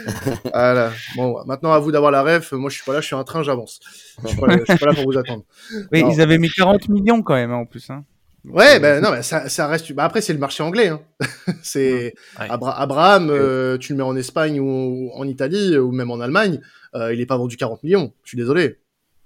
voilà. 0.52 0.92
Bon, 1.16 1.36
maintenant 1.46 1.72
à 1.72 1.78
vous 1.78 1.92
d'avoir 1.92 2.10
la 2.10 2.22
ref. 2.22 2.52
Moi, 2.52 2.68
je 2.68 2.76
suis 2.76 2.84
pas 2.84 2.92
là, 2.92 3.00
je 3.00 3.06
suis 3.06 3.14
en 3.14 3.24
train, 3.24 3.42
j'avance. 3.42 3.80
Je 4.22 4.28
suis 4.28 4.36
pas, 4.38 4.46
là, 4.48 4.56
suis 4.56 4.78
pas 4.78 4.86
là 4.86 4.94
pour 4.94 5.04
vous 5.10 5.18
attendre. 5.18 5.44
Oui, 5.92 6.04
ils 6.10 6.20
avaient 6.20 6.38
mis 6.38 6.50
40 6.50 6.90
millions 6.90 7.22
quand 7.22 7.34
même 7.34 7.52
hein, 7.52 7.56
en 7.56 7.66
plus. 7.66 7.88
Hein. 7.88 8.04
Ouais, 8.48 8.78
ben 8.78 9.02
non, 9.02 9.10
mais 9.10 9.22
ça, 9.22 9.48
ça 9.48 9.66
reste. 9.66 9.92
Bah, 9.92 10.04
après, 10.04 10.20
c'est 10.20 10.32
le 10.32 10.38
marché 10.38 10.62
anglais. 10.62 10.88
Hein. 10.88 11.00
c'est 11.62 12.14
Abraham, 12.36 13.28
euh, 13.30 13.76
tu 13.78 13.92
le 13.92 13.98
mets 13.98 14.04
en 14.04 14.16
Espagne 14.16 14.60
ou 14.60 15.10
en 15.14 15.26
Italie 15.26 15.76
ou 15.76 15.90
même 15.90 16.10
en 16.10 16.20
Allemagne, 16.20 16.60
euh, 16.94 17.12
il 17.12 17.20
est 17.20 17.26
pas 17.26 17.36
vendu 17.36 17.56
40 17.56 17.82
millions. 17.82 18.12
Je 18.22 18.28
suis 18.28 18.38
désolé. 18.38 18.78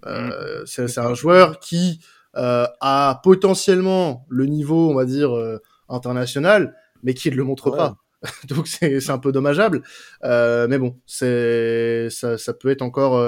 Euh, 0.07 0.62
mm. 0.62 0.67
c'est 0.67 0.99
un 0.99 1.15
joueur 1.15 1.61
qui 1.61 2.00
euh, 2.37 2.67
a 2.81 3.21
potentiellement 3.23 4.27
le 4.29 4.47
niveau, 4.47 4.91
on 4.91 4.95
va 4.95 5.05
dire, 5.05 5.37
euh, 5.37 5.59
international, 5.89 6.75
mais 7.03 7.15
qui 7.15 7.31
ne 7.31 7.37
le 7.37 7.45
montre 7.45 7.71
pas. 7.71 7.97
Donc 8.49 8.69
c'est 8.69 9.11
un 9.11 9.19
peu 9.19 9.33
dommageable. 9.33 9.83
mais 10.23 10.79
bon, 10.79 10.97
c'est 11.07 12.09
ça, 12.11 12.39
ça 12.39 12.53
peut 12.53 12.71
être 12.71 12.83
encore 12.83 13.19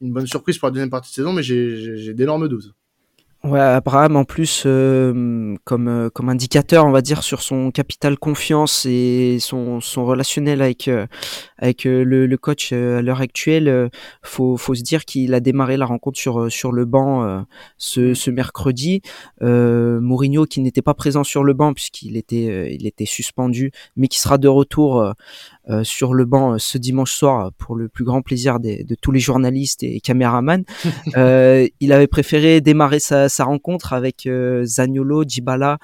une 0.00 0.12
bonne 0.12 0.26
surprise 0.26 0.58
pour 0.58 0.68
la 0.68 0.72
deuxième 0.72 0.90
partie 0.90 1.10
de 1.10 1.14
saison, 1.14 1.32
mais 1.32 1.42
j'ai 1.42 2.14
d'énormes 2.14 2.48
doutes. 2.48 2.74
Ouais, 3.48 3.60
Abraham 3.60 4.16
en 4.16 4.24
plus 4.24 4.64
euh, 4.66 5.56
comme 5.64 5.88
euh, 5.88 6.10
comme 6.10 6.28
indicateur, 6.28 6.84
on 6.84 6.90
va 6.90 7.00
dire 7.00 7.22
sur 7.22 7.40
son 7.40 7.70
capital 7.70 8.18
confiance 8.18 8.84
et 8.84 9.38
son 9.40 9.80
son 9.80 10.04
relationnel 10.04 10.60
avec 10.60 10.86
euh, 10.86 11.06
avec 11.56 11.84
le, 11.84 12.04
le, 12.04 12.36
coach 12.36 12.72
à 12.72 13.00
l'heure 13.00 13.22
actuelle, 13.22 13.90
faut 14.22 14.58
faut 14.58 14.74
se 14.74 14.82
dire 14.82 15.06
qu'il 15.06 15.32
a 15.32 15.40
démarré 15.40 15.78
la 15.78 15.86
rencontre 15.86 16.18
sur 16.18 16.52
sur 16.52 16.72
le 16.72 16.84
banc 16.84 17.46
ce 17.78 18.12
ce 18.12 18.30
mercredi. 18.30 19.00
Mourinho 19.40 20.44
qui 20.44 20.60
n'était 20.60 20.82
pas 20.82 20.94
présent 20.94 21.24
sur 21.24 21.42
le 21.42 21.54
banc 21.54 21.72
puisqu'il 21.72 22.16
était 22.18 22.74
il 22.74 22.86
était 22.86 23.06
suspendu, 23.06 23.72
mais 23.96 24.08
qui 24.08 24.20
sera 24.20 24.36
de 24.36 24.48
retour 24.48 25.14
euh, 25.70 25.84
sur 25.84 26.14
le 26.14 26.24
banc 26.24 26.54
euh, 26.54 26.58
ce 26.58 26.78
dimanche 26.78 27.12
soir 27.12 27.52
pour 27.58 27.76
le 27.76 27.90
plus 27.90 28.04
grand 28.04 28.22
plaisir 28.22 28.58
de 28.58 28.94
tous 29.02 29.12
les 29.12 29.20
journalistes 29.20 29.82
et 29.82 30.00
caméramans. 30.00 30.64
Euh, 31.16 31.66
il 31.80 31.92
avait 31.92 32.06
préféré 32.06 32.60
démarrer 32.60 33.00
sa, 33.00 33.28
rencontre 33.40 33.92
avec 33.92 34.28
Zaniolo, 34.64 35.24
Dybala, 35.24 35.78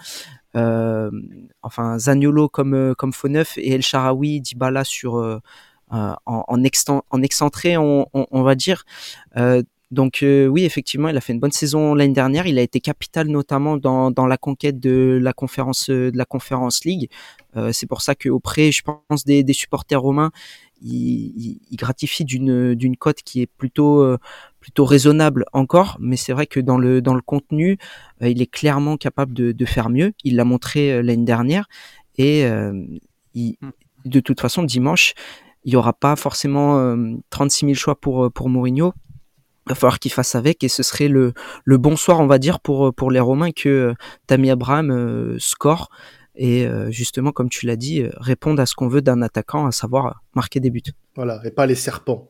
enfin 0.54 1.98
Zaniolo 1.98 2.48
comme 2.48 2.94
comme 2.96 3.12
faux 3.12 3.28
neuf 3.28 3.56
et 3.56 3.72
El 3.72 3.82
Sharawi, 3.82 4.40
Dybala 4.40 4.84
sur 4.84 5.14
en, 5.90 6.16
en, 6.26 6.44
en 7.10 7.22
excentré, 7.22 7.76
on, 7.76 8.06
on, 8.12 8.42
va 8.42 8.54
dire. 8.54 8.84
Donc 9.94 10.18
oui, 10.22 10.64
effectivement, 10.64 11.08
il 11.08 11.16
a 11.16 11.20
fait 11.20 11.32
une 11.32 11.40
bonne 11.40 11.52
saison 11.52 11.94
l'année 11.94 12.12
dernière. 12.12 12.46
Il 12.46 12.58
a 12.58 12.62
été 12.62 12.80
capital 12.80 13.28
notamment 13.28 13.76
dans, 13.76 14.10
dans 14.10 14.26
la 14.26 14.36
conquête 14.36 14.78
de 14.80 15.18
la 15.22 15.32
conférence 15.32 15.88
de 15.88 16.12
la 16.14 16.24
conférence 16.24 16.84
League. 16.84 17.08
Euh, 17.56 17.72
c'est 17.72 17.86
pour 17.86 18.02
ça 18.02 18.14
qu'auprès, 18.14 18.72
je 18.72 18.82
pense, 18.82 19.24
des, 19.24 19.42
des 19.42 19.52
supporters 19.52 20.00
romains, 20.00 20.30
il, 20.82 21.60
il, 21.70 21.76
gratifie 21.76 22.24
d'une 22.24 22.74
d'une 22.74 22.96
cote 22.96 23.22
qui 23.22 23.40
est 23.40 23.46
plutôt 23.46 24.02
euh, 24.02 24.18
plutôt 24.60 24.84
raisonnable 24.84 25.44
encore. 25.52 25.96
Mais 26.00 26.16
c'est 26.16 26.32
vrai 26.32 26.46
que 26.46 26.60
dans 26.60 26.78
le 26.78 27.00
dans 27.00 27.14
le 27.14 27.22
contenu, 27.22 27.78
euh, 28.22 28.28
il 28.28 28.42
est 28.42 28.50
clairement 28.50 28.96
capable 28.96 29.32
de, 29.32 29.52
de 29.52 29.64
faire 29.64 29.88
mieux. 29.88 30.12
Il 30.24 30.36
l'a 30.36 30.44
montré 30.44 31.02
l'année 31.02 31.24
dernière 31.24 31.68
et 32.18 32.44
il, 33.34 33.56
mm. 33.60 33.70
de 34.04 34.20
toute 34.20 34.40
façon 34.40 34.62
dimanche, 34.62 35.14
il 35.64 35.72
y 35.72 35.76
aura 35.76 35.92
pas 35.92 36.16
forcément 36.16 36.96
36 37.30 37.66
000 37.66 37.74
choix 37.74 37.94
pour 37.94 38.30
pour 38.32 38.48
Mourinho 38.48 38.92
il 39.66 39.70
va 39.70 39.74
falloir 39.74 39.98
qu'il 39.98 40.12
fasse 40.12 40.34
avec 40.34 40.62
et 40.64 40.68
ce 40.68 40.82
serait 40.82 41.08
le, 41.08 41.32
le 41.64 41.78
bonsoir 41.78 42.20
on 42.20 42.26
va 42.26 42.38
dire 42.38 42.60
pour 42.60 42.94
pour 42.94 43.10
les 43.10 43.20
Romains 43.20 43.52
que 43.52 43.94
Tammy 44.26 44.50
Abraham 44.50 45.36
score 45.38 45.88
et 46.36 46.66
euh, 46.66 46.90
justement, 46.90 47.32
comme 47.32 47.48
tu 47.48 47.66
l'as 47.66 47.76
dit, 47.76 48.02
euh, 48.02 48.10
répondre 48.16 48.60
à 48.60 48.66
ce 48.66 48.74
qu'on 48.74 48.88
veut 48.88 49.02
d'un 49.02 49.22
attaquant, 49.22 49.66
à 49.66 49.72
savoir 49.72 50.22
marquer 50.34 50.60
des 50.60 50.70
buts. 50.70 50.82
Voilà, 51.14 51.40
et 51.44 51.50
pas 51.50 51.66
les 51.66 51.76
serpents. 51.76 52.28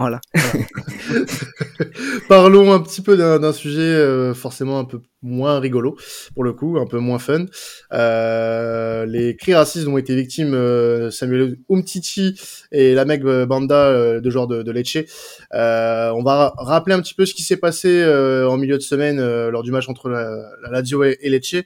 Voilà. 0.00 0.18
Parlons 2.28 2.72
un 2.72 2.80
petit 2.80 3.02
peu 3.02 3.18
d'un 3.18 3.52
sujet 3.52 3.82
euh, 3.82 4.32
forcément 4.32 4.78
un 4.78 4.86
peu 4.86 5.02
moins 5.20 5.60
rigolo, 5.60 5.98
pour 6.32 6.42
le 6.42 6.54
coup, 6.54 6.78
un 6.78 6.86
peu 6.86 6.98
moins 6.98 7.18
fun. 7.18 7.44
Euh, 7.92 9.04
les 9.04 9.36
cris 9.36 9.54
racistes 9.54 9.84
dont 9.84 9.92
ont 9.92 9.98
été 9.98 10.16
victimes 10.16 10.54
euh, 10.54 11.10
Samuel 11.10 11.58
Umtiti 11.68 12.40
et 12.72 12.94
la 12.94 13.04
mec 13.04 13.22
Banda, 13.22 14.20
de 14.20 14.30
genre 14.30 14.46
de, 14.46 14.62
de 14.62 14.70
Lecce. 14.72 15.04
on 15.52 16.22
va 16.22 16.54
rappeler 16.56 16.94
un 16.94 17.02
petit 17.02 17.12
peu 17.12 17.26
ce 17.26 17.34
qui 17.34 17.42
s'est 17.42 17.58
passé 17.58 18.02
en 18.02 18.56
milieu 18.56 18.78
de 18.78 18.82
semaine 18.82 19.20
lors 19.50 19.62
du 19.62 19.70
match 19.70 19.90
entre 19.90 20.08
la, 20.08 20.50
Lazio 20.70 21.04
et, 21.04 21.18
Lecce. 21.28 21.56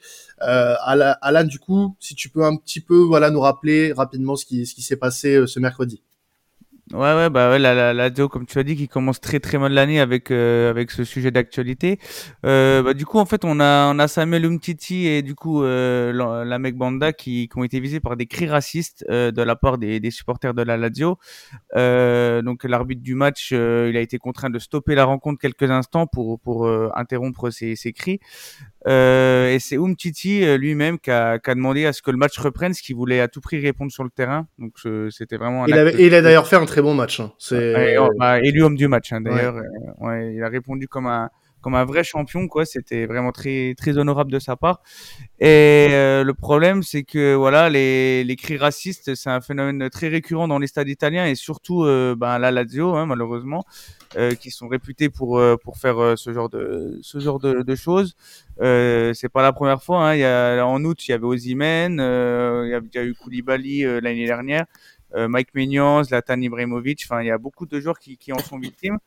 Alan, 0.40 1.44
du 1.44 1.60
coup, 1.60 1.94
si 2.00 2.16
tu 2.16 2.30
peux 2.30 2.42
un 2.42 2.56
petit 2.56 2.80
peu 2.80 2.96
voilà 2.96 3.30
nous 3.30 3.40
rappeler 3.40 3.92
rapidement 3.92 4.34
ce 4.34 4.44
qui, 4.44 4.66
ce 4.66 4.74
qui 4.74 4.82
s'est 4.82 4.96
passé 4.96 5.46
ce 5.46 5.60
mercredi. 5.60 6.02
Ouais, 6.92 6.98
ouais, 7.14 7.30
bah 7.30 7.48
ouais, 7.48 7.58
la, 7.58 7.72
la, 7.72 7.94
la 7.94 8.10
comme 8.28 8.44
tu 8.44 8.58
as 8.58 8.62
dit, 8.62 8.76
qui 8.76 8.88
commence 8.88 9.18
très 9.18 9.40
très 9.40 9.56
mal 9.56 9.72
l'année 9.72 10.00
avec 10.00 10.30
euh, 10.30 10.68
avec 10.68 10.90
ce 10.90 11.02
sujet 11.02 11.30
d'actualité. 11.30 11.98
Euh, 12.44 12.82
bah, 12.82 12.92
du 12.92 13.06
coup, 13.06 13.18
en 13.18 13.24
fait, 13.24 13.42
on 13.46 13.58
a 13.58 13.90
on 13.90 13.98
a 13.98 14.06
Samuel 14.06 14.44
Umtiti 14.44 15.06
et 15.06 15.22
du 15.22 15.34
coup 15.34 15.62
euh, 15.64 16.12
la, 16.44 16.58
mec 16.58 16.76
Banda 16.76 17.14
qui, 17.14 17.48
qui 17.48 17.58
ont 17.58 17.64
été 17.64 17.80
visés 17.80 18.00
par 18.00 18.18
des 18.18 18.26
cris 18.26 18.46
racistes 18.46 19.02
euh, 19.08 19.30
de 19.30 19.40
la 19.40 19.56
part 19.56 19.78
des, 19.78 19.98
des 19.98 20.10
supporters 20.10 20.52
de 20.52 20.60
la 20.60 20.76
Lazio. 20.76 21.16
Euh, 21.74 22.42
donc 22.42 22.64
l'arbitre 22.64 23.02
du 23.02 23.14
match, 23.14 23.52
il 23.52 23.96
a 23.96 24.00
été 24.00 24.18
contraint 24.18 24.50
de 24.50 24.58
stopper 24.58 24.94
la 24.94 25.06
rencontre 25.06 25.40
quelques 25.40 25.70
instants 25.70 26.06
pour 26.06 26.38
pour 26.38 26.68
interrompre 26.94 27.48
ces, 27.48 27.76
ces 27.76 27.94
cris. 27.94 28.20
Euh, 28.86 29.50
et 29.50 29.58
c'est 29.60 29.76
Umtiti 29.76 30.44
euh, 30.44 30.58
lui-même 30.58 30.98
qui 30.98 31.10
a, 31.10 31.38
qui 31.38 31.50
a, 31.50 31.54
demandé 31.54 31.86
à 31.86 31.92
ce 31.92 32.02
que 32.02 32.10
le 32.10 32.18
match 32.18 32.38
reprenne, 32.38 32.74
ce 32.74 32.82
qu'il 32.82 32.96
voulait 32.96 33.20
à 33.20 33.28
tout 33.28 33.40
prix 33.40 33.58
répondre 33.58 33.90
sur 33.90 34.04
le 34.04 34.10
terrain. 34.10 34.46
Donc 34.58 34.72
c'était 35.10 35.36
vraiment. 35.36 35.64
Un 35.64 35.68
il, 35.68 35.74
avait, 35.74 35.94
il 35.98 36.14
a 36.14 36.20
d'ailleurs 36.20 36.46
fait 36.46 36.56
un 36.56 36.66
très 36.66 36.82
bon 36.82 36.94
match. 36.94 37.20
Hein. 37.20 37.32
C'est 37.38 37.96
oh, 37.98 38.08
bah, 38.18 38.40
élu 38.40 38.62
homme 38.62 38.76
du 38.76 38.88
match. 38.88 39.12
Hein, 39.12 39.22
d'ailleurs, 39.22 39.54
ouais. 39.54 39.62
Euh, 39.62 40.06
ouais, 40.06 40.34
il 40.34 40.42
a 40.42 40.48
répondu 40.48 40.86
comme 40.88 41.06
un 41.06 41.30
comme 41.64 41.74
un 41.76 41.86
vrai 41.86 42.04
champion 42.04 42.46
quoi. 42.46 42.66
C'était 42.66 43.06
vraiment 43.06 43.32
très 43.32 43.74
très 43.74 43.96
honorable 43.96 44.30
de 44.30 44.38
sa 44.38 44.54
part. 44.54 44.82
Et 45.40 45.88
euh, 45.92 46.22
le 46.22 46.34
problème 46.34 46.82
c'est 46.82 47.04
que 47.04 47.34
voilà 47.34 47.70
les 47.70 48.22
les 48.22 48.36
cris 48.36 48.58
racistes 48.58 49.14
c'est 49.14 49.30
un 49.30 49.40
phénomène 49.40 49.88
très 49.88 50.08
récurrent 50.08 50.46
dans 50.46 50.58
les 50.58 50.66
stades 50.66 50.90
italiens 50.90 51.26
et 51.26 51.34
surtout 51.34 51.84
euh, 51.84 52.14
ben 52.16 52.38
la 52.38 52.50
Lazio 52.50 52.94
hein, 52.94 53.06
malheureusement 53.06 53.64
euh, 54.18 54.34
qui 54.34 54.50
sont 54.50 54.68
réputés 54.68 55.08
pour 55.08 55.40
pour 55.64 55.78
faire 55.78 56.18
ce 56.18 56.34
genre 56.34 56.50
de 56.50 56.98
ce 57.00 57.18
genre 57.18 57.40
de, 57.40 57.74
choses. 57.74 58.14
C'est 58.60 59.32
pas 59.32 59.42
la 59.42 59.54
première 59.54 59.82
fois 59.82 60.10
hein. 60.10 60.14
il 60.14 60.20
y 60.20 60.24
a 60.24 60.66
en 60.66 60.84
août 60.84 61.08
il 61.08 61.12
y 61.12 61.14
avait 61.14 61.24
Osimhen 61.24 61.94
il 61.94 62.90
y, 62.94 62.98
a, 62.98 63.04
eu 63.04 63.14
Koulibaly 63.14 63.84
l'année 64.02 64.26
dernière 64.26 64.66
Mike 65.16 65.54
Maignan, 65.54 66.02
Zlatan 66.02 66.40
Ibrahimovic. 66.40 67.04
Enfin 67.04 67.22
il 67.22 67.28
y 67.28 67.30
a 67.30 67.38
beaucoup 67.38 67.66
de 67.66 67.80
joueurs 67.80 67.98
qui 67.98 68.32
en 68.32 68.38
sont 68.38 68.58
victimes 68.58 68.98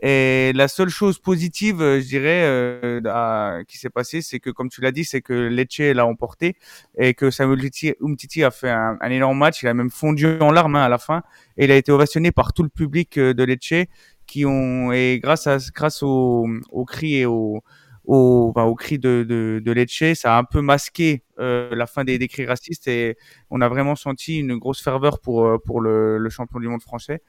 et 0.00 0.52
la 0.54 0.68
seule 0.68 0.88
chose 0.88 1.18
positive, 1.18 1.80
euh, 1.80 2.00
je 2.00 2.06
dirais, 2.06 2.42
euh, 2.44 3.64
qui 3.64 3.78
s'est 3.78 3.90
passée, 3.90 4.22
c'est 4.22 4.40
que, 4.40 4.50
comme 4.50 4.68
tu 4.68 4.80
l'as 4.80 4.92
dit, 4.92 5.04
c'est 5.04 5.22
que 5.22 5.32
Lecce 5.32 5.78
l'a 5.78 6.06
emporté 6.06 6.56
et 6.98 7.14
que 7.14 7.30
Samuel 7.30 7.70
Umtiti 8.02 8.44
a 8.44 8.50
fait 8.50 8.70
un, 8.70 8.98
énorme 9.10 9.38
match. 9.38 9.62
Il 9.62 9.68
a 9.68 9.74
même 9.74 9.90
fondu 9.90 10.26
en 10.40 10.50
larmes 10.50 10.76
hein, 10.76 10.82
à 10.82 10.88
la 10.88 10.98
fin 10.98 11.22
et 11.56 11.64
il 11.64 11.70
a 11.70 11.76
été 11.76 11.92
ovationné 11.92 12.32
par 12.32 12.52
tout 12.52 12.62
le 12.62 12.68
public 12.68 13.18
euh, 13.18 13.34
de 13.34 13.44
Lecce 13.44 13.88
qui 14.26 14.44
ont 14.46 14.90
et 14.92 15.20
grâce 15.22 15.46
à 15.46 15.58
grâce 15.74 16.02
aux 16.02 16.46
au 16.70 16.84
cris 16.84 17.16
et 17.16 17.26
aux 17.26 17.62
au, 18.06 18.52
de, 18.54 18.96
de, 18.98 19.62
de 19.64 19.72
Lecce, 19.72 20.18
ça 20.18 20.36
a 20.36 20.38
un 20.38 20.44
peu 20.44 20.60
masqué 20.60 21.22
euh, 21.38 21.74
la 21.74 21.86
fin 21.86 22.04
des, 22.04 22.18
des 22.18 22.28
cris 22.28 22.46
racistes 22.46 22.88
et 22.88 23.16
on 23.50 23.60
a 23.60 23.68
vraiment 23.68 23.96
senti 23.96 24.38
une 24.38 24.56
grosse 24.56 24.82
ferveur 24.82 25.20
pour, 25.20 25.60
pour 25.64 25.80
le, 25.80 26.28
champion 26.30 26.60
du 26.60 26.68
monde 26.68 26.82
français. 26.82 27.22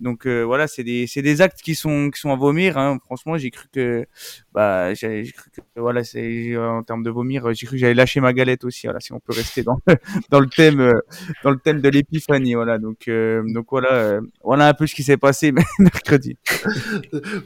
Donc 0.00 0.26
euh, 0.26 0.42
voilà, 0.42 0.66
c'est 0.66 0.84
des 0.84 1.06
c'est 1.06 1.22
des 1.22 1.40
actes 1.40 1.60
qui 1.62 1.74
sont 1.74 2.10
qui 2.10 2.20
sont 2.20 2.30
à 2.30 2.36
vomir. 2.36 2.76
Hein. 2.76 2.98
Franchement, 3.04 3.38
j'ai 3.38 3.50
cru 3.50 3.66
que 3.72 4.06
bah 4.52 4.92
j'ai 4.94 5.32
cru 5.32 5.50
que 5.50 5.80
voilà, 5.80 6.04
c'est 6.04 6.56
en 6.56 6.82
termes 6.82 7.02
de 7.02 7.10
vomir, 7.10 7.52
j'ai 7.54 7.66
cru 7.66 7.76
que 7.76 7.80
j'allais 7.80 7.94
lâcher 7.94 8.20
ma 8.20 8.32
galette 8.32 8.64
aussi. 8.64 8.86
Voilà, 8.86 9.00
si 9.00 9.12
on 9.12 9.20
peut 9.20 9.32
rester 9.32 9.62
dans 9.62 9.78
dans 10.30 10.40
le 10.40 10.48
thème 10.48 10.80
euh, 10.80 11.00
dans 11.44 11.50
le 11.50 11.58
thème 11.58 11.80
de 11.80 11.88
l'épiphanie. 11.88 12.54
Voilà, 12.54 12.78
donc 12.78 13.08
euh, 13.08 13.42
donc 13.52 13.66
voilà 13.70 14.20
voilà 14.44 14.68
un 14.68 14.74
peu 14.74 14.86
ce 14.86 14.94
qui 14.94 15.02
s'est 15.02 15.16
passé 15.16 15.52
mercredi. 15.78 16.36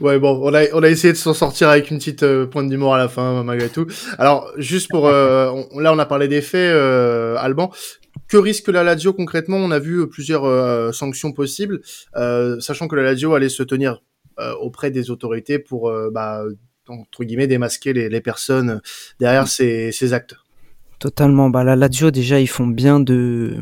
ouais 0.01 0.19
bon, 0.19 0.39
on 0.43 0.53
a 0.53 0.63
on 0.73 0.83
a 0.83 0.89
essayé 0.89 1.13
de 1.13 1.17
s'en 1.17 1.33
sortir 1.33 1.69
avec 1.69 1.89
une 1.89 1.97
petite 1.97 2.25
pointe 2.45 2.69
d'humour 2.69 2.95
à 2.95 2.97
la 2.97 3.07
fin 3.07 3.43
malgré 3.43 3.69
tout. 3.69 3.87
Alors 4.17 4.51
juste 4.57 4.89
pour 4.89 5.09
là 5.09 5.53
on 5.93 5.99
parlé 6.05 6.27
des 6.27 6.41
faits 6.41 6.73
Alban 7.37 7.71
que 8.27 8.37
risque 8.37 8.67
la 8.69 8.83
Lazio 8.83 9.13
concrètement? 9.13 9.57
On 9.57 9.71
a 9.71 9.79
vu 9.79 10.07
plusieurs 10.07 10.45
euh, 10.45 10.91
sanctions 10.91 11.31
possibles, 11.31 11.81
euh, 12.15 12.59
sachant 12.59 12.87
que 12.87 12.95
la 12.95 13.03
Lazio 13.03 13.33
allait 13.33 13.49
se 13.49 13.63
tenir 13.63 14.01
euh, 14.39 14.53
auprès 14.55 14.91
des 14.91 15.11
autorités 15.11 15.59
pour, 15.59 15.91
bah, 16.11 16.43
entre 16.87 17.23
guillemets, 17.23 17.47
démasquer 17.47 17.93
les, 17.93 18.21
personnes 18.21 18.81
derrière 19.19 19.47
ces, 19.47 19.91
ces 19.91 20.13
actes. 20.13 20.35
Totalement. 21.01 21.49
Bah, 21.49 21.63
la 21.63 21.75
Lazio, 21.75 22.11
déjà, 22.11 22.39
ils 22.39 22.47
font 22.47 22.67
bien 22.67 22.99
de. 22.99 23.57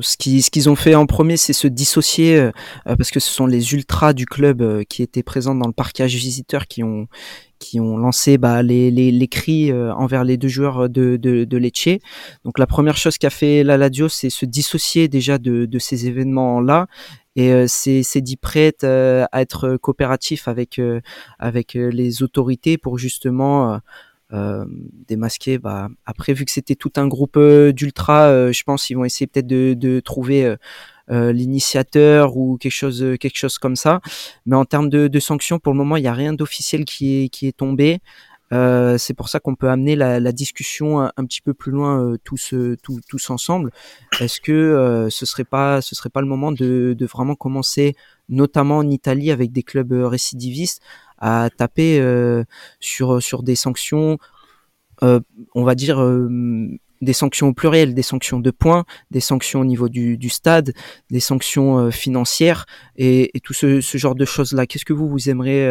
Ce 0.00 0.18
qu'ils 0.18 0.68
ont 0.68 0.76
fait 0.76 0.94
en 0.94 1.06
premier, 1.06 1.38
c'est 1.38 1.54
se 1.54 1.66
dissocier, 1.66 2.36
euh, 2.38 2.50
parce 2.84 3.10
que 3.10 3.18
ce 3.18 3.30
sont 3.30 3.46
les 3.46 3.72
ultras 3.72 4.12
du 4.12 4.26
club 4.26 4.60
euh, 4.60 4.82
qui 4.86 5.02
étaient 5.02 5.22
présents 5.22 5.54
dans 5.54 5.66
le 5.66 5.72
parquage 5.72 6.14
visiteur 6.14 6.66
qui 6.66 6.84
ont, 6.84 7.06
qui 7.62 7.80
ont 7.80 7.96
lancé 7.96 8.36
bah, 8.36 8.62
les, 8.62 8.90
les, 8.90 9.10
les 9.10 9.28
cris 9.28 9.70
euh, 9.70 9.94
envers 9.94 10.24
les 10.24 10.36
deux 10.36 10.48
joueurs 10.48 10.88
de, 10.88 11.16
de, 11.16 11.44
de 11.44 11.56
Lecce. 11.56 12.00
Donc, 12.44 12.58
la 12.58 12.66
première 12.66 12.96
chose 12.96 13.16
qu'a 13.18 13.30
fait 13.30 13.62
la 13.62 13.76
Lazio, 13.76 14.08
c'est 14.08 14.30
se 14.30 14.44
dissocier 14.44 15.08
déjà 15.08 15.38
de, 15.38 15.64
de 15.66 15.78
ces 15.78 16.06
événements-là. 16.06 16.86
Et 17.34 17.66
c'est 17.66 18.20
dit 18.20 18.36
prête 18.36 18.84
à 18.84 19.40
être 19.40 19.78
coopératif 19.78 20.48
avec, 20.48 20.78
avec 21.38 21.72
les 21.72 22.22
autorités 22.22 22.76
pour 22.76 22.98
justement 22.98 23.80
euh, 24.32 24.64
démasquer. 25.08 25.58
Bah, 25.58 25.88
après, 26.06 26.32
vu 26.32 26.46
que 26.46 26.50
c'était 26.50 26.74
tout 26.74 26.92
un 26.96 27.06
groupe 27.06 27.36
euh, 27.36 27.70
d'ultra, 27.70 28.28
euh, 28.28 28.50
je 28.50 28.62
pense 28.64 28.86
qu'ils 28.86 28.96
vont 28.96 29.04
essayer 29.04 29.26
peut-être 29.26 29.46
de, 29.46 29.74
de, 29.74 30.00
trouver 30.00 30.56
l'initiateur 31.12 32.36
ou 32.36 32.56
quelque 32.56 32.72
chose, 32.72 33.04
quelque 33.20 33.36
chose 33.36 33.58
comme 33.58 33.76
ça. 33.76 34.00
Mais 34.46 34.56
en 34.56 34.64
termes 34.64 34.88
de, 34.88 35.20
sanctions, 35.20 35.58
pour 35.58 35.72
le 35.72 35.78
moment, 35.78 35.96
il 35.96 36.02
n'y 36.02 36.08
a 36.08 36.14
rien 36.14 36.32
d'officiel 36.32 36.84
qui 36.84 37.24
est, 37.24 37.28
qui 37.28 37.46
est 37.46 37.56
tombé. 37.56 38.00
Euh, 38.52 38.98
c'est 38.98 39.14
pour 39.14 39.28
ça 39.30 39.40
qu'on 39.40 39.54
peut 39.54 39.70
amener 39.70 39.96
la, 39.96 40.32
discussion 40.32 41.00
un, 41.00 41.24
petit 41.24 41.40
peu 41.40 41.54
plus 41.54 41.72
loin 41.72 42.02
euh, 42.02 42.18
tous, 42.22 42.54
tous, 42.82 43.00
tous 43.08 43.30
ensemble. 43.30 43.70
Est-ce 44.20 44.40
que 44.40 44.52
euh, 44.52 45.08
ce 45.10 45.24
serait 45.24 45.44
serait 45.44 46.10
pas 46.10 46.20
le 46.20 46.26
moment 46.26 46.52
de, 46.52 46.94
de, 46.98 47.06
vraiment 47.06 47.34
commencer, 47.34 47.94
notamment 48.28 48.78
en 48.78 48.90
Italie 48.90 49.30
avec 49.30 49.52
des 49.52 49.62
clubs 49.62 49.92
récidivistes, 49.92 50.82
à 51.18 51.48
taper 51.56 52.00
euh, 52.00 52.44
sur 52.80 53.22
sur 53.22 53.42
des 53.42 53.54
sanctions, 53.54 54.18
euh, 55.02 55.20
on 55.54 55.64
va 55.64 55.74
dire 55.74 56.02
euh, 56.02 56.28
des 57.02 57.12
sanctions 57.12 57.48
au 57.48 57.52
pluriel, 57.52 57.94
des 57.94 58.02
sanctions 58.02 58.40
de 58.40 58.50
points, 58.50 58.84
des 59.10 59.20
sanctions 59.20 59.60
au 59.60 59.64
niveau 59.66 59.90
du, 59.90 60.16
du 60.16 60.30
stade, 60.30 60.72
des 61.10 61.20
sanctions 61.20 61.90
financières 61.90 62.64
et, 62.96 63.36
et, 63.36 63.40
tout 63.40 63.52
ce, 63.52 63.82
ce, 63.82 63.98
genre 63.98 64.14
de 64.14 64.24
choses 64.24 64.52
là. 64.52 64.66
Qu'est-ce 64.66 64.86
que 64.86 64.94
vous 64.94 65.08
vous 65.08 65.28
aimeriez 65.28 65.70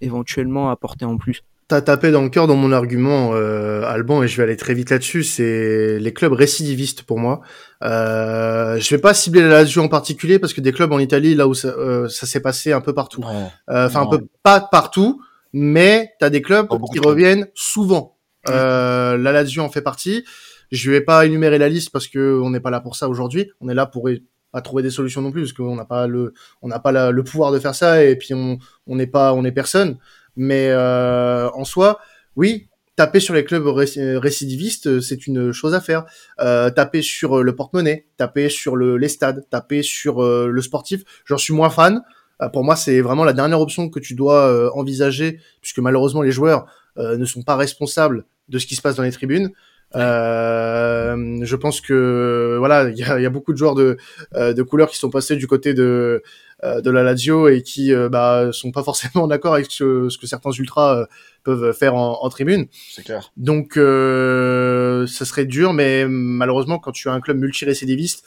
éventuellement 0.00 0.70
apporter 0.70 1.04
en 1.04 1.16
plus? 1.16 1.42
T'as 1.68 1.80
tapé 1.80 2.12
dans 2.12 2.22
le 2.22 2.28
cœur 2.28 2.46
dans 2.46 2.54
mon 2.54 2.70
argument, 2.70 3.30
euh, 3.34 3.82
Alban, 3.82 4.22
et 4.22 4.28
je 4.28 4.36
vais 4.36 4.44
aller 4.44 4.56
très 4.56 4.72
vite 4.72 4.90
là-dessus. 4.90 5.24
C'est 5.24 5.98
les 5.98 6.12
clubs 6.12 6.32
récidivistes 6.32 7.02
pour 7.02 7.18
moi. 7.18 7.40
Euh, 7.82 8.78
je 8.78 8.94
vais 8.94 9.00
pas 9.00 9.14
cibler 9.14 9.42
la 9.42 9.48
Lazio 9.48 9.82
en 9.82 9.88
particulier 9.88 10.38
parce 10.38 10.52
que 10.52 10.60
des 10.60 10.70
clubs 10.70 10.92
en 10.92 11.00
Italie, 11.00 11.34
là 11.34 11.48
où 11.48 11.54
ça, 11.54 11.68
euh, 11.68 12.08
ça 12.08 12.24
s'est 12.24 12.38
passé 12.38 12.72
un 12.72 12.80
peu 12.80 12.94
partout. 12.94 13.24
Euh, 13.68 13.86
enfin, 13.86 14.02
un 14.02 14.06
peu 14.06 14.28
pas 14.44 14.60
partout, 14.60 15.20
mais 15.52 16.12
t'as 16.20 16.30
des 16.30 16.40
clubs 16.40 16.68
qui 16.92 17.00
reviennent 17.00 17.48
souvent. 17.56 18.15
Euh, 18.50 19.16
la 19.16 19.32
Lazio 19.32 19.62
en 19.62 19.68
fait 19.68 19.82
partie. 19.82 20.24
Je 20.72 20.90
vais 20.90 21.00
pas 21.00 21.26
énumérer 21.26 21.58
la 21.58 21.68
liste 21.68 21.90
parce 21.90 22.08
que 22.08 22.40
on 22.42 22.50
n'est 22.50 22.60
pas 22.60 22.70
là 22.70 22.80
pour 22.80 22.96
ça 22.96 23.08
aujourd'hui. 23.08 23.50
On 23.60 23.68
est 23.68 23.74
là 23.74 23.86
pour 23.86 24.08
pas 24.52 24.60
trouver 24.60 24.82
des 24.82 24.90
solutions 24.90 25.22
non 25.22 25.30
plus 25.30 25.42
parce 25.42 25.52
qu'on 25.52 25.76
n'a 25.76 25.84
pas 25.84 26.06
le 26.06 26.32
on 26.62 26.68
n'a 26.68 26.78
pas 26.78 27.10
le 27.10 27.24
pouvoir 27.24 27.52
de 27.52 27.58
faire 27.58 27.74
ça 27.74 28.02
et 28.02 28.16
puis 28.16 28.34
on 28.34 28.58
on 28.86 28.96
n'est 28.96 29.06
pas 29.06 29.32
on 29.32 29.44
est 29.44 29.52
personne. 29.52 29.98
Mais 30.36 30.68
euh, 30.70 31.48
en 31.50 31.64
soi, 31.64 31.98
oui, 32.36 32.68
taper 32.96 33.20
sur 33.20 33.34
les 33.34 33.44
clubs 33.44 33.66
récidivistes, 33.66 35.00
c'est 35.00 35.26
une 35.26 35.52
chose 35.52 35.74
à 35.74 35.80
faire. 35.80 36.04
Euh, 36.40 36.70
taper 36.70 37.02
sur 37.02 37.42
le 37.42 37.54
porte-monnaie, 37.54 38.06
taper 38.16 38.48
sur 38.48 38.76
le, 38.76 38.96
les 38.96 39.08
stades, 39.08 39.44
taper 39.50 39.82
sur 39.82 40.22
euh, 40.22 40.48
le 40.48 40.62
sportif, 40.62 41.02
j'en 41.24 41.38
suis 41.38 41.54
moins 41.54 41.70
fan. 41.70 42.02
Euh, 42.42 42.48
pour 42.48 42.64
moi, 42.64 42.76
c'est 42.76 43.00
vraiment 43.00 43.24
la 43.24 43.32
dernière 43.32 43.60
option 43.60 43.88
que 43.88 44.00
tu 44.00 44.14
dois 44.14 44.48
euh, 44.48 44.70
envisager, 44.74 45.40
puisque 45.60 45.78
malheureusement 45.78 46.22
les 46.22 46.32
joueurs 46.32 46.66
euh, 46.98 47.16
ne 47.16 47.24
sont 47.24 47.42
pas 47.42 47.56
responsables 47.56 48.24
de 48.48 48.58
ce 48.58 48.66
qui 48.66 48.76
se 48.76 48.82
passe 48.82 48.96
dans 48.96 49.02
les 49.02 49.12
tribunes. 49.12 49.50
je 49.94 51.56
pense 51.56 51.80
que 51.80 52.56
voilà, 52.58 52.88
il 52.88 52.96
y 52.96 53.04
a, 53.04 53.20
y 53.20 53.26
a, 53.26 53.30
beaucoup 53.30 53.52
de 53.52 53.58
joueurs 53.58 53.74
de, 53.74 53.96
de 54.34 54.62
couleurs 54.62 54.90
qui 54.90 54.98
sont 54.98 55.10
passés 55.10 55.36
du 55.36 55.46
côté 55.46 55.74
de 55.74 56.22
euh, 56.64 56.80
de 56.80 56.90
la 56.90 57.02
Lazio 57.02 57.48
et 57.48 57.60
qui 57.60 57.92
euh, 57.92 58.08
bah, 58.08 58.48
sont 58.50 58.72
pas 58.72 58.82
forcément 58.82 59.26
d'accord 59.28 59.52
avec 59.52 59.66
ce, 59.68 60.08
ce, 60.08 60.16
que 60.16 60.26
certains 60.26 60.52
ultras 60.52 61.00
euh, 61.00 61.04
peuvent 61.44 61.74
faire 61.74 61.94
en, 61.94 62.22
en 62.22 62.28
tribune. 62.30 62.66
C'est 62.90 63.04
clair. 63.04 63.30
Donc 63.36 63.74
ça 63.74 65.24
serait 65.26 65.44
dur, 65.44 65.74
mais 65.74 66.06
malheureusement 66.08 66.78
quand 66.78 66.92
tu 66.92 67.10
as 67.10 67.12
un 67.12 67.20
club 67.20 67.36
multirécidiviste, 67.36 68.24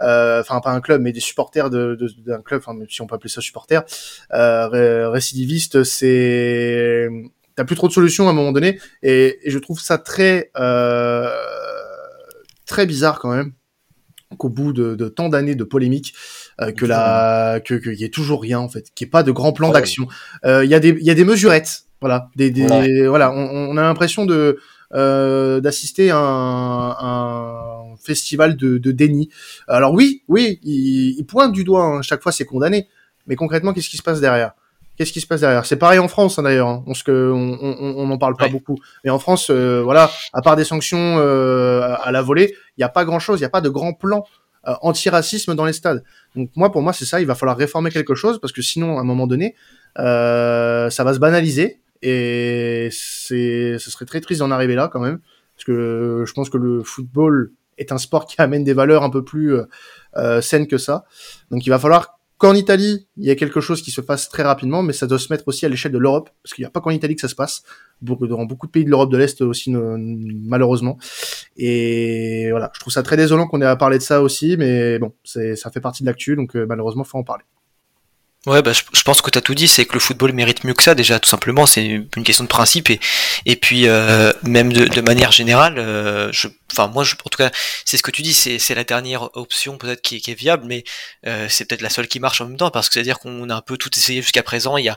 enfin 0.00 0.60
pas 0.60 0.72
un 0.72 0.80
club, 0.80 1.02
mais 1.02 1.12
des 1.12 1.20
supporters 1.20 1.70
d'un 1.70 1.94
de, 1.94 1.94
de, 1.94 2.36
club, 2.38 2.62
enfin 2.66 2.76
si 2.88 3.00
on 3.00 3.06
peut 3.06 3.14
appeler 3.14 3.30
ça 3.30 3.40
supporters, 3.40 3.84
euh, 4.34 5.08
récidiviste, 5.10 5.84
c'est 5.84 7.08
t'as 7.58 7.64
plus 7.64 7.74
trop 7.74 7.88
de 7.88 7.92
solutions 7.92 8.28
à 8.28 8.30
un 8.30 8.34
moment 8.34 8.52
donné, 8.52 8.78
et, 9.02 9.40
et 9.42 9.50
je 9.50 9.58
trouve 9.58 9.80
ça 9.80 9.98
très 9.98 10.52
euh, 10.56 11.28
très 12.66 12.86
bizarre 12.86 13.18
quand 13.18 13.34
même 13.34 13.52
qu'au 14.36 14.48
bout 14.48 14.72
de, 14.72 14.94
de 14.94 15.08
tant 15.08 15.28
d'années 15.28 15.56
de 15.56 15.64
polémiques, 15.64 16.14
euh, 16.60 16.70
que 16.70 16.86
la, 16.86 17.60
que 17.64 17.74
qu'il 17.74 17.94
y 17.94 18.04
ait 18.04 18.10
toujours 18.10 18.42
rien 18.42 18.60
en 18.60 18.68
fait, 18.68 18.92
qu'il 18.94 19.06
n'y 19.06 19.08
ait 19.08 19.10
pas 19.10 19.24
de 19.24 19.32
grand 19.32 19.52
plan 19.52 19.72
d'action. 19.72 20.06
Euh, 20.44 20.64
Il 20.64 20.70
y 20.70 20.74
a 20.74 20.78
des, 20.78 20.90
il 20.90 21.02
y 21.02 21.10
a 21.10 21.14
des 21.14 21.24
mesurettes, 21.24 21.86
voilà, 22.00 22.30
des, 22.36 22.52
des 22.52 22.64
voilà. 22.64 23.08
voilà 23.08 23.32
on, 23.32 23.70
on, 23.70 23.76
a 23.76 23.82
l'impression 23.82 24.24
de 24.24 24.60
euh, 24.94 25.60
d'assister 25.60 26.10
à 26.10 26.18
un, 26.18 26.90
un, 27.00 27.96
festival 28.00 28.56
de, 28.56 28.78
de 28.78 28.92
déni. 28.92 29.30
Alors 29.66 29.94
oui, 29.94 30.22
oui, 30.28 30.60
il, 30.62 31.18
il 31.18 31.24
pointe 31.26 31.52
du 31.52 31.64
doigt, 31.64 31.82
hein, 31.82 32.02
chaque 32.02 32.22
fois 32.22 32.30
c'est 32.30 32.44
condamné, 32.44 32.86
mais 33.26 33.34
concrètement 33.34 33.72
qu'est-ce 33.72 33.88
qui 33.88 33.96
se 33.96 34.04
passe 34.04 34.20
derrière? 34.20 34.52
Qu'est-ce 34.98 35.12
qui 35.12 35.20
se 35.20 35.28
passe 35.28 35.42
derrière? 35.42 35.64
C'est 35.64 35.76
pareil 35.76 36.00
en 36.00 36.08
France 36.08 36.40
hein, 36.40 36.42
d'ailleurs. 36.42 36.66
Hein. 36.66 36.84
On 36.86 36.92
on 37.06 38.06
n'en 38.06 38.18
parle 38.18 38.36
pas 38.36 38.46
ouais. 38.46 38.50
beaucoup. 38.50 38.76
Mais 39.04 39.10
en 39.10 39.20
France, 39.20 39.48
euh, 39.50 39.80
voilà, 39.80 40.10
à 40.32 40.42
part 40.42 40.56
des 40.56 40.64
sanctions 40.64 41.18
euh, 41.18 41.94
à 42.02 42.10
la 42.10 42.20
volée, 42.20 42.52
il 42.76 42.80
n'y 42.80 42.84
a 42.84 42.88
pas 42.88 43.04
grand-chose. 43.04 43.38
Il 43.38 43.42
n'y 43.42 43.46
a 43.46 43.50
pas 43.50 43.60
de 43.60 43.68
grand 43.68 43.92
plan 43.92 44.24
euh, 44.66 44.74
anti-racisme 44.82 45.54
dans 45.54 45.64
les 45.64 45.72
stades. 45.72 46.02
Donc 46.34 46.50
moi, 46.56 46.72
pour 46.72 46.82
moi, 46.82 46.92
c'est 46.92 47.04
ça. 47.04 47.20
Il 47.20 47.28
va 47.28 47.36
falloir 47.36 47.56
réformer 47.56 47.90
quelque 47.90 48.16
chose 48.16 48.40
parce 48.40 48.52
que 48.52 48.60
sinon, 48.60 48.98
à 48.98 49.02
un 49.02 49.04
moment 49.04 49.28
donné, 49.28 49.54
euh, 49.98 50.90
ça 50.90 51.04
va 51.04 51.14
se 51.14 51.20
banaliser 51.20 51.80
et 52.02 52.88
c'est, 52.90 53.78
ce 53.78 53.90
serait 53.90 54.04
très 54.04 54.20
triste 54.20 54.40
d'en 54.40 54.50
arriver 54.50 54.74
là 54.74 54.88
quand 54.92 55.00
même, 55.00 55.20
parce 55.54 55.64
que 55.64 56.24
je 56.26 56.32
pense 56.32 56.50
que 56.50 56.58
le 56.58 56.82
football 56.82 57.52
est 57.76 57.92
un 57.92 57.98
sport 57.98 58.26
qui 58.26 58.34
amène 58.40 58.64
des 58.64 58.72
valeurs 58.72 59.04
un 59.04 59.10
peu 59.10 59.24
plus 59.24 59.56
euh, 60.16 60.40
saines 60.40 60.66
que 60.66 60.78
ça. 60.78 61.04
Donc 61.50 61.64
il 61.66 61.70
va 61.70 61.78
falloir 61.78 62.17
qu'en 62.38 62.54
Italie, 62.54 63.08
il 63.16 63.26
y 63.26 63.30
a 63.30 63.34
quelque 63.34 63.60
chose 63.60 63.82
qui 63.82 63.90
se 63.90 64.00
fasse 64.00 64.28
très 64.28 64.42
rapidement, 64.42 64.82
mais 64.82 64.92
ça 64.92 65.06
doit 65.06 65.18
se 65.18 65.32
mettre 65.32 65.44
aussi 65.46 65.66
à 65.66 65.68
l'échelle 65.68 65.92
de 65.92 65.98
l'Europe, 65.98 66.30
parce 66.42 66.54
qu'il 66.54 66.62
n'y 66.62 66.66
a 66.66 66.70
pas 66.70 66.80
qu'en 66.80 66.90
Italie 66.90 67.16
que 67.16 67.20
ça 67.20 67.28
se 67.28 67.34
passe, 67.34 67.62
dans 68.00 68.44
beaucoup 68.44 68.66
de 68.66 68.70
pays 68.70 68.84
de 68.84 68.90
l'Europe 68.90 69.10
de 69.10 69.16
l'Est 69.16 69.42
aussi, 69.42 69.70
malheureusement. 69.72 70.98
Et 71.56 72.48
voilà, 72.50 72.70
je 72.74 72.80
trouve 72.80 72.92
ça 72.92 73.02
très 73.02 73.16
désolant 73.16 73.48
qu'on 73.48 73.60
ait 73.60 73.66
à 73.66 73.76
parler 73.76 73.98
de 73.98 74.02
ça 74.02 74.22
aussi, 74.22 74.56
mais 74.56 74.98
bon, 74.98 75.12
ça 75.24 75.70
fait 75.70 75.80
partie 75.80 76.04
de 76.04 76.08
l'actu, 76.08 76.36
donc 76.36 76.56
euh, 76.56 76.64
malheureusement, 76.66 77.04
faut 77.04 77.18
en 77.18 77.24
parler. 77.24 77.44
Ouais, 78.46 78.62
bah, 78.62 78.72
je, 78.72 79.02
pense 79.02 79.20
que 79.20 79.30
tu 79.30 79.38
as 79.38 79.40
tout 79.40 79.54
dit, 79.54 79.66
c'est 79.66 79.84
que 79.84 79.94
le 79.94 80.00
football 80.00 80.32
mérite 80.32 80.62
mieux 80.64 80.72
que 80.72 80.82
ça 80.82 80.94
déjà, 80.94 81.18
tout 81.18 81.28
simplement, 81.28 81.66
c'est 81.66 81.84
une 81.84 82.24
question 82.24 82.44
de 82.44 82.48
principe 82.48 82.88
et 82.88 83.00
et 83.46 83.56
puis 83.56 83.88
euh, 83.88 84.32
même 84.42 84.72
de, 84.72 85.00
manière 85.00 85.32
générale, 85.32 85.78
euh, 85.78 86.30
je, 86.32 86.48
enfin 86.72 86.88
moi, 86.88 87.04
je, 87.04 87.14
en 87.14 87.28
tout 87.28 87.38
cas, 87.38 87.50
c'est 87.84 87.96
ce 87.96 88.02
que 88.02 88.10
tu 88.10 88.22
dis, 88.22 88.34
c'est 88.34 88.74
la 88.74 88.84
dernière 88.84 89.36
option 89.36 89.76
peut-être 89.78 90.02
qui, 90.02 90.20
qui, 90.20 90.30
est 90.30 90.34
viable, 90.34 90.64
mais 90.66 90.84
euh, 91.26 91.46
c'est 91.48 91.64
peut-être 91.64 91.82
la 91.82 91.90
seule 91.90 92.08
qui 92.08 92.20
marche 92.20 92.40
en 92.40 92.46
même 92.46 92.56
temps 92.56 92.70
parce 92.70 92.88
que 92.88 92.94
c'est 92.94 93.00
à 93.00 93.04
dire 93.04 93.18
qu'on 93.18 93.50
a 93.50 93.54
un 93.54 93.60
peu 93.60 93.76
tout 93.76 93.90
essayé 93.96 94.22
jusqu'à 94.22 94.42
présent, 94.42 94.76
il 94.76 94.84
y 94.84 94.88
a 94.88 94.96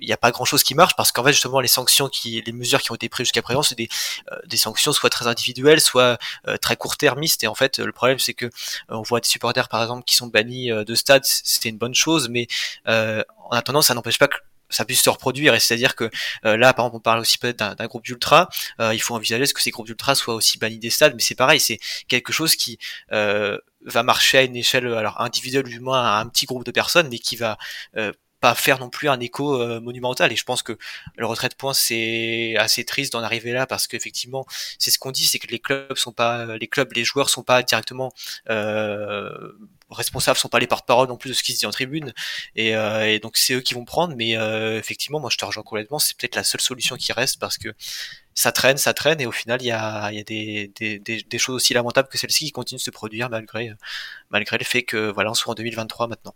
il 0.00 0.06
n'y 0.06 0.12
a 0.12 0.16
pas 0.16 0.30
grand 0.30 0.44
chose 0.44 0.62
qui 0.62 0.74
marche 0.74 0.94
parce 0.96 1.12
qu'en 1.12 1.24
fait 1.24 1.32
justement 1.32 1.60
les 1.60 1.68
sanctions 1.68 2.08
qui 2.08 2.42
les 2.44 2.52
mesures 2.52 2.80
qui 2.82 2.92
ont 2.92 2.94
été 2.94 3.08
prises 3.08 3.26
jusqu'à 3.26 3.42
présent 3.42 3.62
c'est 3.62 3.74
des, 3.74 3.88
euh, 4.30 4.38
des 4.46 4.56
sanctions 4.56 4.92
soit 4.92 5.10
très 5.10 5.26
individuelles 5.26 5.80
soit 5.80 6.18
euh, 6.48 6.56
très 6.56 6.76
court-termistes. 6.76 7.44
Et 7.44 7.46
en 7.46 7.54
fait 7.54 7.78
le 7.78 7.92
problème 7.92 8.18
c'est 8.18 8.34
que 8.34 8.46
euh, 8.46 8.50
on 8.88 9.02
voit 9.02 9.20
des 9.20 9.28
supporters 9.28 9.68
par 9.68 9.82
exemple 9.82 10.04
qui 10.04 10.16
sont 10.16 10.26
bannis 10.26 10.70
de 10.70 10.94
stade 10.94 11.24
c'était 11.24 11.68
une 11.68 11.78
bonne 11.78 11.94
chose 11.94 12.28
mais 12.28 12.46
en 12.86 13.56
attendant 13.56 13.82
ça 13.82 13.94
n'empêche 13.94 14.18
pas 14.18 14.28
que 14.28 14.36
ça 14.72 14.84
puisse 14.84 15.02
se 15.02 15.10
reproduire. 15.10 15.54
Et 15.54 15.60
c'est-à-dire 15.60 15.94
que 15.94 16.10
euh, 16.44 16.56
là 16.56 16.72
par 16.72 16.86
exemple 16.86 16.96
on 16.96 17.00
parle 17.00 17.20
aussi 17.20 17.38
peut-être 17.38 17.76
d'un 17.76 17.86
groupe 17.86 18.04
d'ultra 18.04 18.48
euh, 18.80 18.94
il 18.94 19.00
faut 19.00 19.14
envisager 19.14 19.46
ce 19.46 19.54
que 19.54 19.62
ces 19.62 19.70
groupes 19.70 19.86
d'ultra 19.86 20.14
soient 20.14 20.34
aussi 20.34 20.58
bannis 20.58 20.78
des 20.78 20.90
stades 20.90 21.14
mais 21.14 21.22
c'est 21.22 21.34
pareil 21.34 21.60
c'est 21.60 21.78
quelque 22.08 22.32
chose 22.32 22.56
qui 22.56 22.78
euh, 23.12 23.58
va 23.84 24.02
marcher 24.02 24.38
à 24.38 24.42
une 24.42 24.56
échelle 24.56 24.86
alors 24.92 25.20
individuelle 25.20 25.64
du 25.64 25.80
moins 25.80 26.02
à 26.02 26.20
un 26.20 26.26
petit 26.26 26.46
groupe 26.46 26.64
de 26.64 26.70
personnes 26.70 27.08
mais 27.08 27.18
qui 27.18 27.36
va 27.36 27.58
pas 28.42 28.54
faire 28.54 28.78
non 28.78 28.90
plus 28.90 29.08
un 29.08 29.20
écho 29.20 29.54
euh, 29.54 29.80
monumental. 29.80 30.32
Et 30.32 30.36
je 30.36 30.44
pense 30.44 30.62
que 30.62 30.76
le 31.16 31.26
retrait 31.26 31.48
de 31.48 31.54
points 31.54 31.72
c'est 31.72 32.56
assez 32.58 32.84
triste 32.84 33.12
d'en 33.14 33.22
arriver 33.22 33.52
là 33.52 33.66
parce 33.66 33.86
qu'effectivement 33.86 34.44
c'est 34.78 34.90
ce 34.90 34.98
qu'on 34.98 35.12
dit, 35.12 35.26
c'est 35.26 35.38
que 35.38 35.46
les 35.46 35.60
clubs 35.60 35.96
sont 35.96 36.12
pas, 36.12 36.58
les 36.58 36.68
clubs, 36.68 36.92
les 36.92 37.04
joueurs 37.04 37.30
sont 37.30 37.42
pas 37.42 37.62
directement 37.62 38.12
euh, 38.50 39.52
responsables, 39.90 40.38
sont 40.38 40.48
pas 40.48 40.58
les 40.58 40.66
porte-parole 40.66 41.08
non 41.08 41.16
plus 41.16 41.30
de 41.30 41.34
ce 41.34 41.42
qui 41.42 41.52
se 41.52 41.60
dit 41.60 41.66
en 41.66 41.70
tribune. 41.70 42.12
Et, 42.56 42.74
euh, 42.76 43.18
donc 43.20 43.36
c'est 43.36 43.54
eux 43.54 43.60
qui 43.60 43.74
vont 43.74 43.84
prendre. 43.84 44.14
Mais 44.16 44.36
euh, 44.36 44.78
effectivement, 44.78 45.20
moi 45.20 45.30
je 45.30 45.36
te 45.38 45.44
rejoins 45.44 45.62
complètement. 45.62 45.98
C'est 45.98 46.16
peut-être 46.16 46.36
la 46.36 46.44
seule 46.44 46.60
solution 46.60 46.96
qui 46.96 47.12
reste 47.12 47.38
parce 47.38 47.58
que 47.58 47.68
ça 48.34 48.52
traîne, 48.52 48.78
ça 48.78 48.94
traîne, 48.94 49.20
et 49.20 49.26
au 49.26 49.32
final, 49.32 49.60
il 49.62 49.66
y 49.66 49.72
a, 49.72 50.10
y 50.12 50.18
a 50.18 50.24
des, 50.24 50.72
des 50.98 51.38
choses 51.38 51.56
aussi 51.56 51.74
lamentables 51.74 52.08
que 52.08 52.18
celles-ci 52.18 52.46
qui 52.46 52.52
continuent 52.52 52.78
de 52.78 52.82
se 52.82 52.90
produire 52.90 53.28
malgré, 53.30 53.72
malgré 54.30 54.58
le 54.58 54.64
fait 54.64 54.82
que 54.84 55.10
voilà, 55.12 55.30
on 55.30 55.34
soit 55.34 55.52
en 55.52 55.54
2023 55.54 56.08
maintenant. 56.08 56.34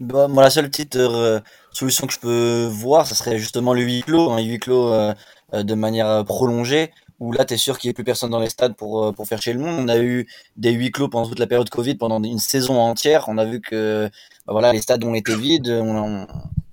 Bah, 0.00 0.28
moi, 0.28 0.42
la 0.42 0.50
seule 0.50 0.68
petite 0.70 0.96
euh, 0.96 1.40
solution 1.72 2.06
que 2.06 2.12
je 2.12 2.18
peux 2.18 2.68
voir, 2.70 3.06
ça 3.06 3.14
serait 3.14 3.38
justement 3.38 3.74
le 3.74 3.82
huis 3.82 4.02
clos, 4.02 4.30
un 4.30 4.40
huis 4.40 4.58
clos 4.58 4.92
euh, 4.92 5.14
de 5.52 5.74
manière 5.74 6.24
prolongée, 6.24 6.92
où 7.20 7.32
là, 7.32 7.44
tu 7.44 7.56
sûr 7.58 7.78
qu'il 7.78 7.88
n'y 7.88 7.90
ait 7.90 7.94
plus 7.94 8.04
personne 8.04 8.30
dans 8.30 8.40
les 8.40 8.50
stades 8.50 8.76
pour, 8.76 9.04
euh, 9.04 9.24
faire 9.24 9.42
chez 9.42 9.52
le 9.52 9.60
monde. 9.60 9.78
On 9.80 9.88
a 9.88 9.98
eu 9.98 10.26
des 10.56 10.72
huis 10.72 10.90
clos 10.90 11.08
pendant 11.08 11.28
toute 11.28 11.38
la 11.38 11.46
période 11.46 11.68
Covid, 11.70 11.96
pendant 11.96 12.22
une 12.22 12.38
saison 12.38 12.78
entière. 12.80 13.24
On 13.28 13.38
a 13.38 13.44
vu 13.44 13.60
que 13.60 14.10
bah 14.46 14.52
voilà, 14.52 14.72
les 14.72 14.80
stades 14.80 15.04
ont 15.04 15.14
été 15.14 15.34
vides, 15.36 15.68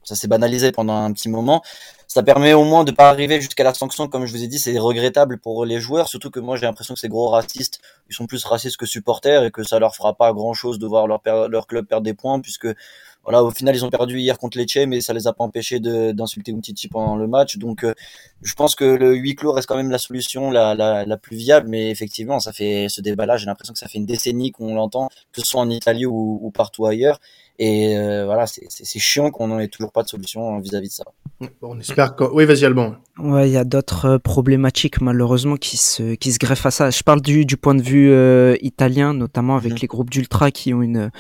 ça 0.05 0.15
s'est 0.15 0.29
banalisé 0.29 0.71
pendant 0.71 0.95
un 0.95 1.11
petit 1.11 1.27
moment. 1.27 1.61
Ça 2.07 2.23
permet 2.23 2.53
au 2.53 2.63
moins 2.63 2.85
de 2.85 2.91
pas 2.91 3.09
arriver 3.09 3.41
jusqu'à 3.41 3.65
la 3.65 3.73
sanction, 3.73 4.07
comme 4.07 4.25
je 4.25 4.31
vous 4.31 4.43
ai 4.43 4.47
dit, 4.47 4.59
c'est 4.59 4.77
regrettable 4.79 5.37
pour 5.37 5.65
les 5.65 5.81
joueurs, 5.81 6.07
surtout 6.07 6.29
que 6.29 6.39
moi 6.39 6.55
j'ai 6.55 6.65
l'impression 6.65 6.93
que 6.93 6.99
ces 6.99 7.09
gros 7.09 7.27
racistes, 7.27 7.81
ils 8.09 8.15
sont 8.15 8.27
plus 8.27 8.45
racistes 8.45 8.77
que 8.77 8.85
supporters 8.85 9.43
et 9.43 9.51
que 9.51 9.63
ça 9.63 9.79
leur 9.79 9.95
fera 9.95 10.13
pas 10.13 10.31
grand 10.31 10.53
chose 10.53 10.79
de 10.79 10.87
voir 10.87 11.07
leur, 11.07 11.21
leur 11.49 11.67
club 11.67 11.85
perdre 11.87 12.05
des 12.05 12.13
points, 12.13 12.39
puisque 12.39 12.67
voilà, 13.25 13.43
au 13.43 13.49
final, 13.49 13.75
ils 13.75 13.83
ont 13.83 13.89
perdu 13.89 14.19
hier 14.19 14.37
contre 14.37 14.59
Lecce, 14.59 14.85
mais 14.87 15.01
ça 15.01 15.11
les 15.11 15.25
a 15.25 15.33
pas 15.33 15.43
empêchés 15.43 15.79
d'insulter 15.79 16.51
Umtiti 16.51 16.87
pendant 16.87 17.15
le 17.15 17.25
match. 17.25 17.57
Donc, 17.57 17.83
euh, 17.83 17.95
je 18.43 18.53
pense 18.53 18.75
que 18.75 18.85
le 18.85 19.15
huis 19.15 19.33
clos 19.33 19.51
reste 19.51 19.67
quand 19.67 19.75
même 19.75 19.89
la 19.89 19.97
solution 19.97 20.51
la, 20.51 20.75
la, 20.75 21.05
la 21.05 21.17
plus 21.17 21.35
viable. 21.35 21.67
Mais 21.67 21.89
effectivement, 21.89 22.39
ça 22.39 22.53
fait 22.53 22.85
ce 22.87 23.01
débat-là. 23.01 23.37
J'ai 23.37 23.47
l'impression 23.47 23.73
que 23.73 23.79
ça 23.79 23.87
fait 23.87 23.97
une 23.97 24.05
décennie 24.05 24.51
qu'on 24.51 24.75
l'entend, 24.75 25.09
que 25.33 25.41
ce 25.41 25.47
soit 25.47 25.61
en 25.61 25.71
Italie 25.71 26.05
ou 26.05 26.51
partout 26.53 26.85
ailleurs. 26.85 27.19
Et 27.57 27.97
euh, 27.97 28.25
voilà, 28.25 28.45
c'est 28.47 28.99
chiant 28.99 29.31
qu'on 29.31 29.47
n'en 29.47 29.59
ait 29.59 29.67
toujours 29.67 29.91
pas 29.91 30.03
de 30.03 30.09
solution 30.09 30.59
vis-à-vis 30.59 30.89
de 30.89 30.93
ça. 30.93 31.03
Bon, 31.61 31.75
on 31.75 31.79
espère 31.79 32.15
que. 32.15 32.23
Oui, 32.23 32.45
vas-y, 32.45 32.65
Alban. 32.65 32.95
Ouais, 33.17 33.49
il 33.49 33.53
y 33.53 33.57
a 33.57 33.63
d'autres 33.63 34.05
euh, 34.05 34.19
problématiques 34.19 35.01
malheureusement 35.01 35.55
qui 35.55 35.77
se 35.77 36.15
qui 36.15 36.31
se 36.33 36.39
greffent 36.39 36.65
à 36.65 36.71
ça. 36.71 36.89
Je 36.89 37.03
parle 37.03 37.21
du, 37.21 37.45
du 37.45 37.57
point 37.57 37.75
de 37.75 37.81
vue 37.81 38.13
italien, 38.61 39.13
notamment 39.13 39.55
avec 39.55 39.73
mmh. 39.73 39.77
les 39.81 39.87
groupes 39.87 40.09
d'ultra 40.09 40.51
qui 40.51 40.73
ont 40.73 40.81
une 40.81 41.11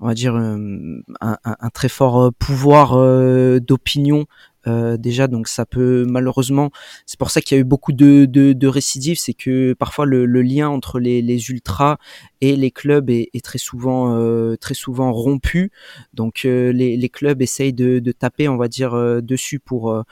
on 0.00 0.06
va 0.06 0.14
dire 0.14 0.34
euh, 0.34 1.02
un, 1.20 1.36
un, 1.44 1.68
très 1.70 1.88
fort 1.88 2.20
euh, 2.20 2.30
pouvoir 2.38 2.94
euh, 2.94 3.60
d'opinion 3.60 4.24
déjà 4.66 5.26
donc 5.26 5.48
ça 5.48 5.64
peut 5.64 6.04
malheureusement 6.06 6.70
c'est 7.06 7.18
pour 7.18 7.30
ça 7.30 7.40
qu'il 7.40 7.56
y 7.56 7.58
a 7.58 7.62
eu 7.62 7.64
beaucoup 7.64 7.92
de, 7.92 8.26
de, 8.26 8.66
récidives 8.66 9.18
c'est 9.18 9.34
que 9.34 9.72
parfois 9.72 10.04
le, 10.04 10.26
lien 10.42 10.68
entre 10.68 11.00
les, 11.00 11.22
les 11.22 11.50
ultras 11.50 11.96
et 12.40 12.56
les 12.56 12.70
clubs 12.70 13.08
est, 13.10 13.44
très 13.44 13.58
souvent 13.58 14.14
très 14.60 14.74
souvent 14.74 15.12
rompu. 15.12 15.70
Donc 16.14 16.42
les, 16.42 16.96
les 16.96 17.08
clubs 17.08 17.40
essayent 17.42 17.72
de, 17.72 17.98
de 17.98 18.12
taper 18.12 18.48
on 18.48 18.56
va 18.56 18.68
dire 18.68 19.22
dessus 19.22 19.60
pour 19.60 20.04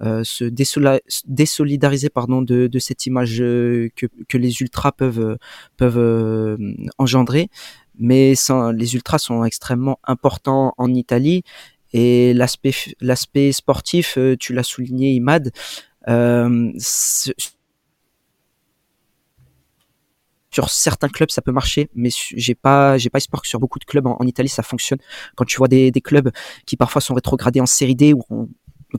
se 0.00 0.44
désolidariser 1.26 2.10
pardon 2.10 2.42
de, 2.42 2.66
de 2.66 2.78
cette 2.78 3.06
image 3.06 3.38
que, 3.38 4.06
que 4.28 4.38
les 4.38 4.60
ultras 4.60 4.92
peuvent 4.92 5.38
peuvent 5.76 6.58
engendrer. 6.98 7.48
Mais 7.98 8.34
les 8.74 8.94
ultras 8.94 9.18
sont 9.18 9.44
extrêmement 9.44 10.00
importants 10.04 10.74
en 10.78 10.92
Italie 10.92 11.44
et 11.94 12.34
l'aspect 12.34 12.74
l'aspect 13.00 13.52
sportif, 13.52 14.18
euh, 14.18 14.36
tu 14.36 14.52
l'as 14.52 14.64
souligné, 14.64 15.12
Imad. 15.12 15.52
Euh, 16.08 16.72
sur 20.50 20.68
certains 20.68 21.08
clubs 21.08 21.30
ça 21.30 21.40
peut 21.40 21.50
marcher 21.50 21.88
mais 21.94 22.10
j'ai 22.36 22.54
pas 22.54 22.98
j'ai 22.98 23.08
pas 23.08 23.16
espoir 23.16 23.40
que 23.40 23.48
sur 23.48 23.58
beaucoup 23.58 23.78
de 23.78 23.86
clubs 23.86 24.06
en, 24.06 24.26
Italie 24.26 24.50
ça 24.50 24.62
fonctionne 24.62 24.98
quand 25.34 25.46
tu 25.46 25.56
vois 25.56 25.66
des, 25.66 25.90
clubs 26.04 26.30
qui 26.66 26.76
parfois 26.76 27.00
sont 27.00 27.14
rétrogradés 27.14 27.62
en 27.62 27.66
série 27.66 27.94
D 27.94 28.12
ou 28.12 28.50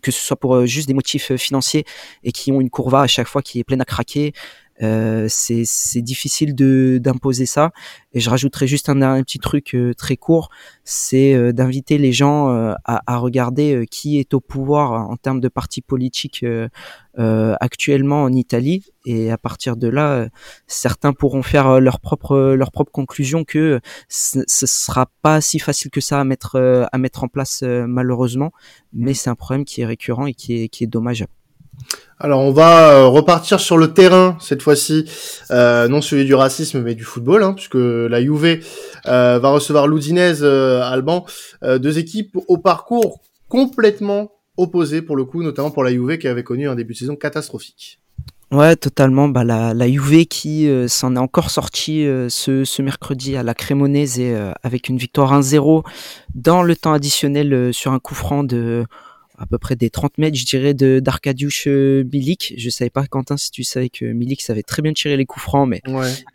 que 0.02 0.12
ce 0.12 0.20
soit 0.20 0.36
pour 0.36 0.56
euh, 0.56 0.66
juste 0.66 0.88
des 0.88 0.96
motifs 0.96 1.36
financiers 1.36 1.86
et 2.24 2.32
qui 2.32 2.52
ont 2.52 2.60
une 2.60 2.72
courva 2.72 3.02
à 3.02 3.08
chaque 3.08 3.28
fois 3.28 3.44
qui 3.44 3.60
est 3.60 3.64
pleine 3.64 3.82
à 3.82 3.86
craquer 3.86 4.34
euh, 4.84 5.28
c'est 5.30 6.02
difficile 6.02 6.54
de 6.54 7.00
d'imposer 7.02 7.46
ça. 7.46 7.72
Et 8.14 8.20
je 8.20 8.30
rajouterai 8.30 8.68
juste 8.68 8.90
un, 8.90 9.02
un 9.02 9.24
petit 9.24 9.40
truc 9.40 9.74
euh, 9.74 9.94
très 9.94 10.18
court, 10.18 10.50
c'est 10.84 11.34
euh, 11.34 11.54
d'inviter 11.54 11.98
les 11.98 12.12
gens 12.12 12.50
à, 12.50 12.78
à, 12.86 13.18
regarder 13.18 13.86
qui 13.90 14.20
est 14.20 14.34
au 14.34 14.40
pouvoir 14.40 15.10
en 15.10 15.16
termes 15.18 15.40
de 15.40 15.48
partis 15.48 15.82
politiques 15.82 16.46
actuellement 17.18 18.24
en 18.24 18.34
Italie. 18.34 18.86
Et 19.06 19.32
à 19.32 19.38
partir 19.38 19.78
de 19.78 19.88
là, 19.88 20.28
certains 20.68 21.14
pourront 21.14 21.44
faire 21.44 21.80
leur 21.80 22.00
propre 22.00 22.54
leur 22.56 22.72
propre 22.72 22.92
conclusion 22.92 23.44
que 23.44 23.80
ce, 24.10 24.40
ce 24.48 24.66
sera 24.66 25.08
pas 25.22 25.42
si 25.42 25.60
facile 25.60 25.92
que 25.92 26.02
ça 26.02 26.20
à 26.20 26.24
mettre 26.24 26.88
à 26.92 26.98
mettre 26.98 27.24
en 27.24 27.28
place 27.28 27.64
malheureusement. 27.64 28.52
Mais 28.94 29.14
c'est 29.14 29.30
un 29.30 29.36
problème 29.36 29.66
qui 29.66 29.82
est 29.82 29.86
récurrent 29.86 30.26
et 30.26 30.34
qui 30.34 30.64
est 30.64 30.70
qui 30.70 30.84
est 30.84 30.88
dommageable. 30.88 31.32
Alors 32.18 32.42
on 32.42 32.52
va 32.52 32.92
euh, 32.92 33.08
repartir 33.08 33.60
sur 33.60 33.78
le 33.78 33.94
terrain 33.94 34.38
cette 34.40 34.62
fois-ci, 34.62 35.06
euh, 35.52 35.90
non 35.90 36.02
celui 36.02 36.24
du 36.24 36.34
racisme 36.34 36.82
mais 36.82 36.96
du 36.96 37.04
football, 37.04 37.44
hein, 37.44 37.54
puisque 37.54 37.76
la 37.76 38.22
Juve 38.22 38.64
euh, 39.06 39.40
va 39.40 39.50
recevoir 39.50 39.88
l'Udinese 39.88 40.44
Alban, 40.44 41.26
deux 41.62 42.00
équipes 42.00 42.38
au 42.48 42.58
parcours 42.58 43.20
complètement 43.50 44.32
opposé 44.58 45.02
pour 45.02 45.18
le 45.18 45.26
coup, 45.26 45.44
notamment 45.44 45.72
pour 45.72 45.84
la 45.84 45.92
Juve 45.92 46.18
qui 46.18 46.28
avait 46.30 46.44
connu 46.44 46.70
un 46.70 46.76
début 46.76 46.94
de 46.94 47.00
saison 47.00 47.16
catastrophique. 47.18 48.00
Ouais, 48.52 48.76
totalement. 48.78 49.28
Bah, 49.28 49.44
la, 49.44 49.88
Juve 49.88 50.26
qui 50.28 50.70
s'en 50.88 51.16
est 51.18 51.20
encore 51.20 51.50
sortie 51.50 52.06
ce, 52.30 52.82
mercredi 52.82 53.36
à 53.36 53.44
la 53.44 53.54
Cremonese 53.54 54.22
avec 54.64 54.88
une 54.88 54.98
victoire 54.98 55.38
1-0 55.38 55.84
dans 56.34 56.64
le 56.64 56.76
temps 56.78 56.94
additionnel 56.94 57.74
sur 57.74 57.92
un 57.92 58.00
coup 58.00 58.16
franc 58.16 58.46
de 58.46 58.86
à 59.38 59.46
peu 59.46 59.58
près 59.58 59.76
des 59.76 59.90
30 59.90 60.18
mètres, 60.18 60.38
je 60.38 60.46
dirais, 60.46 60.74
de 60.74 61.00
d'Arkadiusz 61.00 61.68
euh, 61.68 62.04
Milik. 62.12 62.54
Je 62.58 62.70
savais 62.70 62.90
pas, 62.90 63.06
Quentin, 63.06 63.38
si 63.38 63.52
tu 63.52 63.64
savais 63.64 63.90
que 63.90 64.06
Milik 64.06 64.42
savait 64.42 64.64
très 64.64 64.82
bien 64.82 64.94
tirer 64.94 65.18
les 65.18 65.26
coups 65.26 65.44
francs, 65.44 65.68
mais 65.68 65.82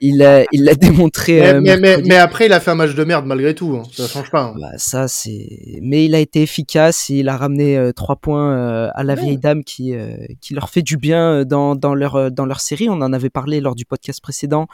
il 0.01 0.23
a, 0.23 0.45
il 0.53 0.65
l'a 0.65 0.75
démontré. 0.77 1.61
Mais, 1.61 1.73
euh, 1.73 2.01
mais, 2.05 2.17
après, 2.17 2.47
il 2.47 2.53
a 2.53 2.61
fait 2.61 2.71
un 2.71 2.75
match 2.75 2.95
de 2.95 3.05
merde 3.05 3.27
malgré 3.27 3.55
tout. 3.55 3.77
Hein. 3.77 3.83
Ça 3.93 4.07
change 4.07 4.31
pas. 4.31 4.43
Hein. 4.43 4.55
Bah, 4.61 4.73
ça, 4.77 5.09
c'est. 5.09 5.79
Mais 5.83 6.05
il 6.05 6.15
a 6.15 6.19
été 6.19 6.43
efficace. 6.43 7.09
Il 7.09 7.29
a 7.29 7.37
ramené 7.37 7.77
euh, 7.77 7.93
trois 7.93 8.17
points 8.17 8.91
à 8.95 9.03
la 9.03 9.15
vieille 9.15 9.39
dame 9.39 9.65
qui, 9.65 9.95
qui 10.41 10.55
leur 10.55 10.71
fait 10.71 10.83
du 10.83 10.97
bien 10.97 11.45
dans, 11.45 11.75
dans 11.75 11.95
leur, 11.95 12.31
dans 12.31 12.47
leur 12.47 12.61
série. 12.61 12.89
On 12.89 13.01
en 13.01 13.13
avait 13.13 13.31
parlé 13.31 13.61
lors 13.61 13.75
du 13.75 13.85
podcast 13.85 14.21
précédent 14.21 14.67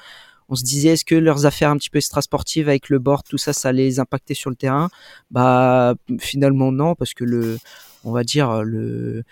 on 0.48 0.54
se 0.54 0.62
disait 0.62 0.90
est-ce 0.90 1.04
que 1.04 1.14
leurs 1.14 1.46
affaires 1.46 1.70
un 1.70 1.76
petit 1.76 1.90
peu 1.90 1.98
extrasportives 1.98 2.68
avec 2.68 2.88
le 2.88 2.98
board, 2.98 3.24
tout 3.28 3.38
ça, 3.38 3.52
ça 3.52 3.72
les 3.72 3.98
impactait 3.98 4.34
sur 4.34 4.50
le 4.50 4.56
terrain? 4.56 4.88
Bah 5.30 5.94
finalement 6.18 6.72
non, 6.72 6.94
parce 6.94 7.14
que 7.14 7.24
le, 7.24 7.58
on 8.06 8.12
va 8.12 8.24
dire 8.24 8.62
le 8.62 9.24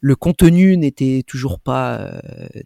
le 0.00 0.14
contenu 0.16 0.76
n'était 0.76 1.24
toujours 1.26 1.58
pas 1.58 1.98
euh, 1.98 2.20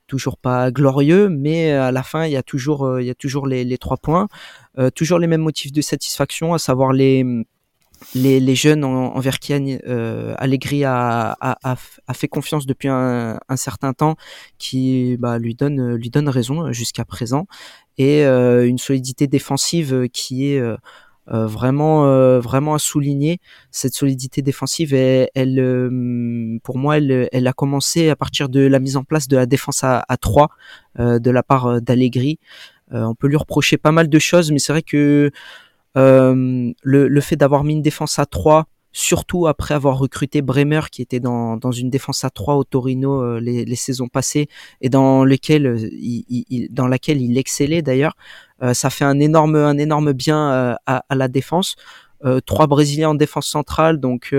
toujours 0.06 0.36
pas 0.36 0.70
glorieux, 0.70 1.28
mais 1.28 1.72
à 1.72 1.90
la 1.90 2.02
fin 2.02 2.26
il 2.26 2.32
y 2.32 2.36
a 2.36 2.42
toujours 2.42 2.84
euh, 2.84 3.02
il 3.02 3.06
y 3.06 3.10
a 3.10 3.14
toujours 3.14 3.46
les, 3.46 3.78
trois 3.78 3.96
points, 3.96 4.28
euh, 4.78 4.90
toujours 4.90 5.18
les 5.18 5.26
mêmes 5.26 5.40
motifs 5.40 5.72
de 5.72 5.80
satisfaction, 5.80 6.54
à 6.54 6.58
savoir 6.58 6.92
les 6.92 7.24
les, 8.16 8.40
les 8.40 8.54
jeunes 8.56 8.82
envers 8.84 9.38
qui 9.38 9.52
euh, 9.86 10.34
Allegri 10.36 10.82
a, 10.84 11.36
a, 11.40 11.76
fait 12.14 12.26
confiance 12.26 12.66
depuis 12.66 12.88
un, 12.88 13.38
un 13.48 13.56
certain 13.56 13.92
temps, 13.92 14.16
qui 14.58 15.16
bah, 15.18 15.38
lui 15.38 15.54
donne 15.54 15.94
lui 15.94 16.10
donne 16.10 16.28
raison 16.28 16.72
jusqu'à 16.72 17.04
présent, 17.04 17.46
et 17.98 18.24
une 18.24 18.78
solidité 18.78 19.28
défensive 19.28 20.08
qui 20.12 20.48
est 20.48 20.60
euh, 21.30 21.46
vraiment 21.46 22.06
euh, 22.06 22.40
vraiment 22.40 22.74
à 22.74 22.78
souligner. 22.78 23.38
Cette 23.70 23.94
solidité 23.94 24.42
défensive 24.42 24.92
elle, 24.92 25.30
euh, 25.60 26.58
pour 26.64 26.78
moi 26.78 26.98
elle, 26.98 27.28
elle 27.30 27.46
a 27.46 27.52
commencé 27.52 28.08
à 28.10 28.16
partir 28.16 28.48
de 28.48 28.60
la 28.60 28.80
mise 28.80 28.96
en 28.96 29.04
place 29.04 29.28
de 29.28 29.36
la 29.36 29.46
défense 29.46 29.84
à, 29.84 30.04
à 30.08 30.16
3 30.16 30.48
de 30.98 31.30
la 31.30 31.42
part 31.42 31.80
d'Allegri. 31.80 32.38
On 32.90 33.14
peut 33.14 33.28
lui 33.28 33.36
reprocher 33.36 33.78
pas 33.78 33.92
mal 33.92 34.08
de 34.08 34.18
choses 34.18 34.50
mais 34.50 34.58
c'est 34.58 34.72
vrai 34.72 34.82
que 34.82 35.30
le, 35.94 36.74
le 36.82 37.20
fait 37.20 37.36
d'avoir 37.36 37.64
mis 37.64 37.74
une 37.74 37.82
défense 37.82 38.18
à 38.18 38.26
3 38.26 38.66
surtout 38.92 39.46
après 39.46 39.74
avoir 39.74 39.98
recruté 39.98 40.42
Bremer 40.42 40.82
qui 40.90 41.02
était 41.02 41.20
dans, 41.20 41.56
dans 41.56 41.72
une 41.72 41.90
défense 41.90 42.24
à 42.24 42.30
3 42.30 42.56
au 42.56 42.64
Torino 42.64 43.38
les, 43.38 43.64
les, 43.64 43.76
saisons 43.76 44.08
passées 44.08 44.48
et 44.80 44.88
dans 44.88 45.24
lesquelles 45.24 45.88
il, 45.92 46.24
il, 46.28 46.68
dans 46.72 46.88
laquelle 46.88 47.20
il 47.20 47.38
excellait 47.38 47.82
d'ailleurs. 47.82 48.14
Euh, 48.62 48.74
ça 48.74 48.90
fait 48.90 49.04
un 49.04 49.18
énorme, 49.18 49.56
un 49.56 49.78
énorme 49.78 50.12
bien 50.12 50.52
euh, 50.52 50.74
à, 50.86 51.04
à, 51.08 51.14
la 51.14 51.28
défense. 51.28 51.76
Euh, 52.24 52.40
trois 52.40 52.66
Brésiliens 52.66 53.10
en 53.10 53.14
défense 53.14 53.48
centrale, 53.48 53.98
donc 53.98 54.34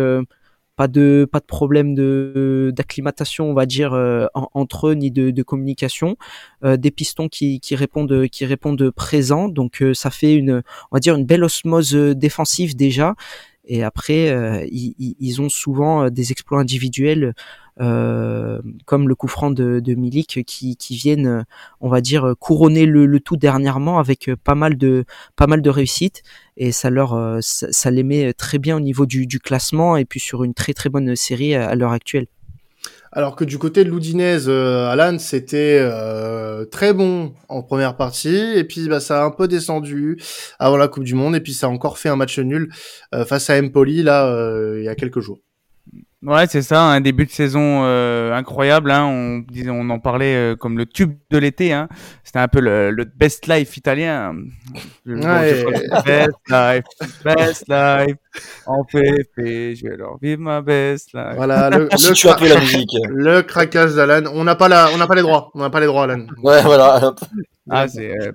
pas 0.75 0.87
de 0.87 1.27
pas 1.31 1.39
de 1.39 1.45
problème 1.45 1.93
de 1.93 2.73
d'acclimatation 2.75 3.47
on 3.47 3.53
va 3.53 3.67
dire 3.67 3.93
entre 4.33 4.87
eux 4.87 4.93
ni 4.93 5.11
de, 5.11 5.29
de 5.29 5.43
communication. 5.43 6.15
Des 6.63 6.89
pistons 6.91 7.27
qui, 7.27 7.59
qui 7.59 7.75
répondent 7.75 8.27
qui 8.29 8.45
répondent 8.45 8.89
présents 8.89 9.49
donc 9.49 9.83
ça 9.93 10.09
fait 10.09 10.33
une 10.33 10.63
on 10.91 10.95
va 10.95 10.99
dire 10.99 11.15
une 11.15 11.25
belle 11.25 11.43
osmose 11.43 11.93
défensive 11.93 12.75
déjà 12.75 13.13
et 13.65 13.83
après 13.83 14.67
ils, 14.71 15.15
ils, 15.19 15.41
ont 15.41 15.49
souvent 15.49 16.09
des 16.09 16.31
exploits 16.31 16.59
individuels 16.59 17.33
euh, 17.81 18.61
comme 18.85 19.09
le 19.09 19.15
coup 19.15 19.27
franc 19.27 19.49
de, 19.49 19.81
Milik 19.95 20.43
qui, 20.45 20.77
qui 20.77 20.95
viennent, 20.95 21.45
on 21.81 21.89
va 21.89 22.01
dire, 22.01 22.35
couronner 22.39 22.85
le, 22.85 23.05
le, 23.05 23.19
tout 23.19 23.37
dernièrement 23.37 23.97
avec 23.97 24.29
pas 24.43 24.53
mal 24.55 24.77
de 24.77 25.05
pas 25.35 25.47
mal 25.47 25.61
de 25.61 25.69
réussite 25.69 26.21
et 26.57 26.71
ça 26.71 26.89
leur 26.89 27.13
euh, 27.13 27.39
ça, 27.41 27.91
les 27.91 28.03
met 28.03 28.33
très 28.33 28.59
bien 28.59 28.77
au 28.77 28.79
niveau 28.79 29.05
du, 29.05 29.25
du, 29.25 29.39
classement 29.39 29.97
et 29.97 30.05
puis 30.05 30.19
sur 30.19 30.43
une 30.43 30.53
très 30.53 30.73
très 30.73 30.89
bonne 30.89 31.15
série 31.15 31.55
à, 31.55 31.73
l'heure 31.75 31.93
actuelle. 31.93 32.27
Alors 33.15 33.35
que 33.35 33.45
du 33.45 33.59
côté 33.59 33.83
de 33.83 33.89
l'Oudinez, 33.89 34.47
euh, 34.47 34.87
Alan, 34.89 35.19
c'était 35.19 35.77
euh, 35.79 36.65
très 36.65 36.93
bon 36.93 37.35
en 37.47 37.61
première 37.61 37.95
partie, 37.95 38.53
et 38.55 38.63
puis 38.63 38.89
bah, 38.89 38.99
ça 38.99 39.21
a 39.21 39.25
un 39.25 39.29
peu 39.29 39.47
descendu 39.47 40.19
avant 40.57 40.77
la 40.77 40.87
Coupe 40.87 41.03
du 41.03 41.13
Monde, 41.13 41.35
et 41.35 41.39
puis 41.39 41.53
ça 41.53 41.67
a 41.67 41.69
encore 41.69 41.99
fait 41.99 42.09
un 42.09 42.15
match 42.15 42.39
nul 42.39 42.69
face 43.27 43.51
à 43.51 43.61
Empoli 43.61 44.01
là 44.01 44.35
il 44.77 44.83
y 44.83 44.89
a 44.89 44.95
quelques 44.95 45.19
jours. 45.19 45.39
Ouais, 46.25 46.47
c'est 46.47 46.61
ça, 46.61 46.81
un 46.83 47.01
début 47.01 47.25
de 47.25 47.31
saison 47.31 47.81
euh, 47.83 48.33
incroyable. 48.33 48.91
Hein. 48.91 49.05
On 49.05 49.39
disait, 49.39 49.69
on 49.69 49.89
en 49.89 49.99
parlait 49.99 50.35
euh, 50.35 50.55
comme 50.55 50.77
le 50.77 50.85
tube 50.85 51.17
de 51.29 51.37
l'été. 51.37 51.73
Hein. 51.73 51.89
C'était 52.23 52.39
un 52.39 52.47
peu 52.47 52.61
le, 52.61 52.91
le, 52.91 53.03
best 53.03 53.47
life 53.47 53.75
italien. 53.75 54.33
Ouais. 55.05 55.65
best 56.05 56.37
life, 56.49 56.85
best 57.25 57.65
life. 57.67 58.15
En 58.65 58.85
fait, 58.85 59.29
fait, 59.35 59.75
je 59.75 59.87
vais 59.87 59.97
leur 59.97 60.17
vivre 60.21 60.41
ma 60.41 60.61
best 60.61 61.13
life. 61.13 61.35
Voilà, 61.35 61.69
le, 61.69 61.89
Si 61.97 62.09
le, 62.09 62.13
tu 62.13 62.29
as 62.29 62.35
peu 62.35 62.47
la 62.47 62.59
musique. 62.59 62.95
le 63.09 63.41
craquage 63.41 63.95
d'Alan. 63.95 64.31
On 64.33 64.45
n'a 64.45 64.55
pas 64.55 64.69
la, 64.69 64.89
on 64.93 64.97
n'a 64.97 65.07
pas 65.07 65.15
les 65.15 65.23
droits. 65.23 65.51
On 65.53 65.59
n'a 65.59 65.69
pas 65.69 65.81
les 65.81 65.87
droits, 65.87 66.05
Alan. 66.05 66.25
Ouais, 66.41 66.61
voilà. 66.61 67.13
Ah, 67.69 67.87
c'est 67.87 68.11
euh, 68.11 68.31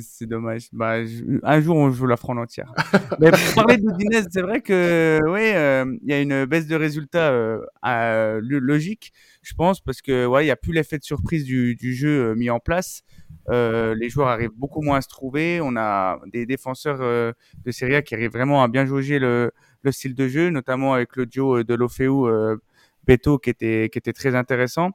c'est 0.00 0.26
dommage. 0.26 0.68
Bah, 0.72 0.96
un 1.42 1.60
jour, 1.60 1.76
on 1.76 1.90
joue 1.90 2.06
la 2.06 2.16
France 2.16 2.38
entière. 2.38 2.72
Mais 3.20 3.30
pour 3.30 3.54
parler 3.54 3.76
d'Udinese, 3.76 4.28
c'est 4.30 4.42
vrai 4.42 4.60
que 4.60 5.20
oui, 5.26 5.52
euh, 5.54 5.96
il 6.02 6.10
y 6.10 6.12
a 6.12 6.20
une 6.20 6.44
baisse 6.44 6.66
de 6.66 6.76
résultats 6.76 7.30
euh, 7.30 8.40
logique, 8.42 9.12
je 9.42 9.54
pense, 9.54 9.80
parce 9.80 10.02
que 10.02 10.26
ouais, 10.26 10.44
il 10.44 10.48
y 10.48 10.50
a 10.50 10.56
plus 10.56 10.72
l'effet 10.72 10.98
de 10.98 11.04
surprise 11.04 11.44
du, 11.44 11.76
jeu 11.94 12.30
euh, 12.30 12.34
mis 12.34 12.50
en 12.50 12.60
place. 12.60 13.02
Les 13.48 14.08
joueurs 14.08 14.28
arrivent 14.28 14.56
beaucoup 14.56 14.82
moins 14.82 14.98
à 14.98 15.00
se 15.00 15.08
trouver. 15.08 15.60
On 15.62 15.76
a 15.76 16.20
des 16.32 16.46
défenseurs 16.46 16.98
de 16.98 17.70
Serie 17.70 17.96
A 17.96 18.02
qui 18.02 18.14
arrivent 18.14 18.32
vraiment 18.32 18.62
à 18.62 18.68
bien 18.68 18.86
jauger 18.86 19.18
le, 19.18 19.52
le 19.82 19.92
style 19.92 20.14
de 20.14 20.28
jeu, 20.28 20.50
notamment 20.50 20.94
avec 20.94 21.16
le 21.16 21.26
duo 21.26 21.62
de 21.62 21.74
Lofeu 21.74 22.58
Beto 23.06 23.38
qui 23.38 23.50
était 23.50 24.12
très 24.12 24.34
intéressant. 24.34 24.90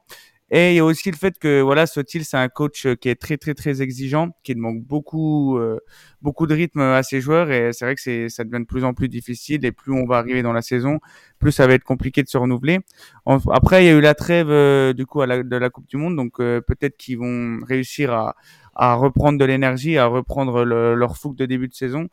Et 0.54 0.72
il 0.72 0.76
y 0.76 0.80
a 0.80 0.84
aussi 0.84 1.10
le 1.10 1.16
fait 1.16 1.38
que 1.38 1.62
voilà, 1.62 1.86
Sotil, 1.86 2.24
c'est 2.26 2.36
un 2.36 2.48
coach 2.50 2.84
euh, 2.84 2.94
qui 2.94 3.08
est 3.08 3.14
très 3.14 3.38
très 3.38 3.54
très 3.54 3.80
exigeant, 3.80 4.36
qui 4.42 4.54
demande 4.54 4.82
beaucoup 4.82 5.56
euh, 5.58 5.78
beaucoup 6.20 6.46
de 6.46 6.54
rythme 6.54 6.80
à 6.80 7.02
ses 7.02 7.22
joueurs. 7.22 7.50
Et 7.50 7.72
c'est 7.72 7.86
vrai 7.86 7.94
que 7.94 8.02
c'est 8.02 8.28
ça 8.28 8.44
devient 8.44 8.60
de 8.60 8.66
plus 8.66 8.84
en 8.84 8.92
plus 8.92 9.08
difficile. 9.08 9.64
Et 9.64 9.72
plus 9.72 9.92
on 9.92 10.04
va 10.06 10.18
arriver 10.18 10.42
dans 10.42 10.52
la 10.52 10.60
saison, 10.60 11.00
plus 11.38 11.52
ça 11.52 11.66
va 11.66 11.72
être 11.74 11.84
compliqué 11.84 12.22
de 12.22 12.28
se 12.28 12.36
renouveler. 12.36 12.80
En- 13.24 13.38
après, 13.50 13.84
il 13.84 13.86
y 13.86 13.90
a 13.90 13.94
eu 13.94 14.00
la 14.02 14.14
trêve 14.14 14.50
euh, 14.50 14.92
du 14.92 15.06
coup 15.06 15.22
à 15.22 15.26
la, 15.26 15.42
de 15.42 15.56
la 15.56 15.70
Coupe 15.70 15.88
du 15.88 15.96
Monde, 15.96 16.16
donc 16.16 16.38
euh, 16.40 16.60
peut-être 16.60 16.96
qu'ils 16.98 17.18
vont 17.18 17.60
réussir 17.66 18.12
à 18.12 18.36
à 18.74 18.94
reprendre 18.94 19.38
de 19.38 19.44
l'énergie, 19.44 19.98
à 19.98 20.06
reprendre 20.06 20.64
le- 20.64 20.94
leur 20.94 21.16
fougue 21.16 21.36
de 21.36 21.46
début 21.46 21.68
de 21.68 21.74
saison. 21.74 22.08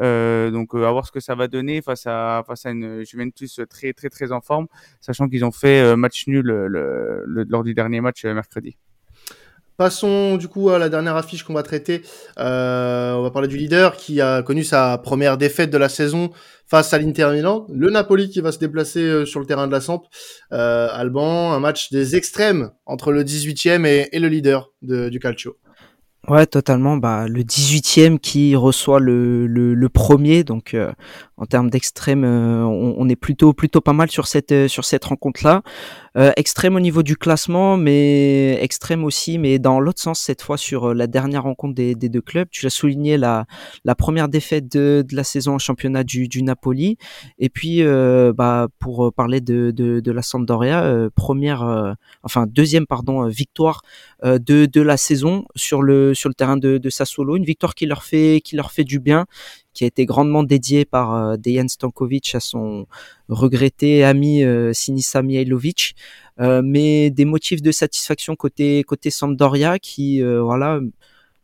Euh, 0.00 0.50
donc 0.50 0.74
euh, 0.74 0.86
à 0.86 0.90
voir 0.90 1.06
ce 1.06 1.12
que 1.12 1.20
ça 1.20 1.34
va 1.34 1.48
donner 1.48 1.82
face 1.82 2.06
à 2.06 2.42
face 2.46 2.64
à 2.64 2.70
une 2.70 3.04
Juventus 3.04 3.60
très 3.68 3.92
très 3.92 4.08
très 4.08 4.32
en 4.32 4.40
forme, 4.40 4.66
sachant 5.02 5.28
qu'ils 5.28 5.44
ont 5.44 5.50
fait 5.52 5.80
euh, 5.82 5.96
match 5.96 6.26
nul 6.26 6.46
le, 6.46 6.66
le- 7.26 7.44
lors 7.48 7.62
du 7.62 7.74
dernier 7.74 8.00
match 8.00 8.24
euh, 8.24 8.32
mercredi. 8.32 8.76
Passons 9.78 10.36
du 10.36 10.48
coup 10.48 10.68
à 10.70 10.78
la 10.78 10.88
dernière 10.88 11.16
affiche 11.16 11.42
qu'on 11.44 11.54
va 11.54 11.62
traiter. 11.62 12.02
Euh, 12.38 13.14
on 13.14 13.22
va 13.22 13.30
parler 13.30 13.48
du 13.48 13.56
leader 13.56 13.96
qui 13.96 14.20
a 14.20 14.42
connu 14.42 14.64
sa 14.64 14.98
première 14.98 15.38
défaite 15.38 15.70
de 15.70 15.78
la 15.78 15.88
saison 15.88 16.30
face 16.66 16.92
à 16.92 16.98
l'Inter 16.98 17.30
Milan. 17.32 17.66
Le 17.72 17.90
Napoli 17.90 18.28
qui 18.30 18.40
va 18.40 18.52
se 18.52 18.58
déplacer 18.58 19.26
sur 19.26 19.40
le 19.40 19.46
terrain 19.46 19.66
de 19.66 19.72
la 19.72 19.80
Samp. 19.80 20.02
Alban, 20.50 21.52
un 21.52 21.58
match 21.60 21.90
des 21.90 22.16
extrêmes 22.16 22.70
entre 22.86 23.12
le 23.12 23.24
18e 23.24 23.86
et, 23.86 24.08
et 24.12 24.18
le 24.20 24.28
leader 24.28 24.70
de- 24.82 25.08
du 25.08 25.18
Calcio. 25.18 25.56
Ouais, 26.28 26.46
totalement. 26.46 26.96
Bah, 26.96 27.26
le 27.26 27.42
18e 27.42 28.18
qui 28.20 28.54
reçoit 28.54 29.00
le, 29.00 29.46
le, 29.48 29.74
le 29.74 29.88
premier, 29.88 30.44
donc 30.44 30.72
euh, 30.74 30.92
en 31.42 31.46
termes 31.46 31.70
d'extrême, 31.70 32.22
euh, 32.22 32.62
on, 32.62 32.94
on 32.96 33.08
est 33.08 33.16
plutôt 33.16 33.52
plutôt 33.52 33.80
pas 33.80 33.92
mal 33.92 34.08
sur 34.08 34.28
cette 34.28 34.52
euh, 34.52 34.68
sur 34.68 34.84
cette 34.84 35.04
rencontre-là. 35.04 35.62
Euh, 36.16 36.30
extrême 36.36 36.76
au 36.76 36.80
niveau 36.80 37.02
du 37.02 37.16
classement, 37.16 37.76
mais 37.76 38.58
extrême 38.62 39.02
aussi, 39.02 39.38
mais 39.38 39.58
dans 39.58 39.80
l'autre 39.80 40.00
sens 40.00 40.20
cette 40.20 40.40
fois 40.40 40.56
sur 40.56 40.94
la 40.94 41.08
dernière 41.08 41.42
rencontre 41.42 41.74
des, 41.74 41.96
des 41.96 42.08
deux 42.08 42.20
clubs. 42.20 42.46
Tu 42.50 42.64
l'as 42.64 42.70
souligné 42.70 43.16
la 43.16 43.46
la 43.84 43.96
première 43.96 44.28
défaite 44.28 44.70
de, 44.70 45.04
de 45.08 45.16
la 45.16 45.24
saison 45.24 45.54
en 45.54 45.58
championnat 45.58 46.04
du, 46.04 46.28
du 46.28 46.44
Napoli, 46.44 46.96
et 47.40 47.48
puis 47.48 47.82
bah 48.36 48.68
pour 48.78 49.12
parler 49.12 49.40
de 49.40 49.72
de, 49.72 49.98
de 49.98 50.12
la 50.12 50.22
Sampdoria, 50.22 51.08
première, 51.16 51.96
enfin 52.22 52.46
deuxième 52.46 52.86
pardon 52.86 53.26
victoire 53.26 53.82
de, 54.22 54.66
de 54.66 54.80
la 54.80 54.96
saison 54.96 55.44
sur 55.56 55.82
le 55.82 56.14
sur 56.14 56.28
le 56.28 56.34
terrain 56.34 56.56
de, 56.56 56.78
de 56.78 56.90
Sassuolo, 56.90 57.36
une 57.36 57.44
victoire 57.44 57.74
qui 57.74 57.86
leur 57.86 58.04
fait 58.04 58.40
qui 58.44 58.54
leur 58.54 58.70
fait 58.70 58.84
du 58.84 59.00
bien, 59.00 59.26
qui 59.72 59.84
a 59.84 59.86
été 59.86 60.06
grandement 60.06 60.42
dédiée 60.42 60.84
par 60.84 61.14
euh, 61.14 61.36
Dejan 61.36 61.68
Stankovic 61.68 62.34
à 62.34 62.40
son 62.40 62.86
regretté 63.28 64.04
ami 64.04 64.44
euh, 64.44 64.72
Sinisa 64.72 65.22
Mihailovic, 65.22 65.94
euh, 66.40 66.62
mais 66.64 67.10
des 67.10 67.24
motifs 67.24 67.62
de 67.62 67.72
satisfaction 67.72 68.36
côté 68.36 68.82
côté 68.84 69.10
Sampdoria 69.10 69.78
qui 69.78 70.20
voilà 70.22 70.80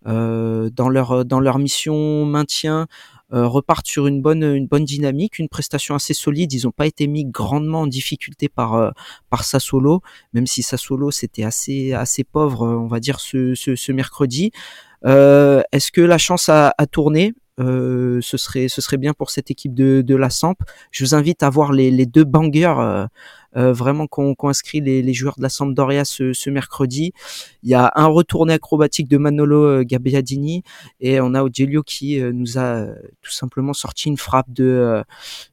dans 0.05 0.88
leur 0.88 1.25
dans 1.25 1.41
leur 1.41 1.59
mission 1.59 2.25
maintien 2.25 2.87
euh, 3.35 3.47
repartent 3.47 3.87
sur 3.87 4.07
une 4.07 4.23
bonne 4.23 4.43
une 4.43 4.67
bonne 4.67 4.87
dynamique, 4.87 5.38
une 5.38 5.49
prestation 5.49 5.95
assez 5.95 6.14
solide. 6.14 6.51
Ils 6.55 6.64
n'ont 6.64 6.71
pas 6.71 6.87
été 6.87 7.07
mis 7.07 7.27
grandement 7.27 7.83
en 7.83 7.87
difficulté 7.87 8.49
par 8.49 8.95
par 9.29 9.45
Sassuolo, 9.45 10.01
même 10.33 10.47
si 10.47 10.62
Sassuolo 10.62 11.11
c'était 11.11 11.45
assez 11.45 11.93
assez 11.93 12.25
pauvre, 12.25 12.67
on 12.67 12.87
va 12.87 13.01
dire 13.01 13.21
ce 13.21 13.55
ce, 13.55 13.77
ce 13.77 13.93
mercredi. 13.93 14.51
Euh, 15.05 15.62
Est-ce 15.73 15.93
que 15.93 16.01
la 16.01 16.17
chance 16.19 16.49
a, 16.49 16.75
a 16.79 16.87
tourné? 16.87 17.35
Euh, 17.59 18.21
ce 18.23 18.37
serait 18.37 18.68
ce 18.68 18.81
serait 18.81 18.97
bien 18.99 19.14
pour 19.14 19.31
cette 19.31 19.51
équipe 19.51 19.75
de, 19.75 20.03
de 20.03 20.16
la 20.16 20.31
Samp. 20.31 20.57
Je 20.90 21.05
vous 21.05 21.14
invite 21.14 21.42
à 21.42 21.51
voir 21.51 21.73
les, 21.73 21.90
les 21.90 22.07
deux 22.07 22.25
bangers 22.25 22.75
euh, 22.79 23.07
euh, 23.57 23.73
vraiment 23.73 24.07
qu'ont 24.07 24.35
qu'ont 24.35 24.51
inscrit 24.51 24.81
les, 24.81 25.01
les 25.03 25.14
joueurs 25.14 25.37
de 25.38 25.42
la 25.42 25.49
Sampdoria 25.49 26.05
ce, 26.05 26.33
ce 26.33 26.51
mercredi. 26.51 27.12
Il 27.62 27.71
y 27.71 27.75
a 27.75 27.90
un 27.97 28.07
retourné 28.07 28.53
acrobatique 28.55 29.09
de 29.09 29.16
Manolo 29.16 29.64
euh, 29.64 29.85
Gabbiadini 29.85 30.62
et 31.01 31.21
on 31.21 31.35
a 31.35 31.42
Ogelio 31.42 31.83
qui 31.83 32.21
euh, 32.21 32.33
nous 32.33 32.59
a 32.59 32.61
euh, 32.61 32.94
tout 33.23 33.33
simplement 33.33 33.73
sorti 33.73 34.09
une 34.09 34.18
frappe 34.18 34.51
de 34.53 35.03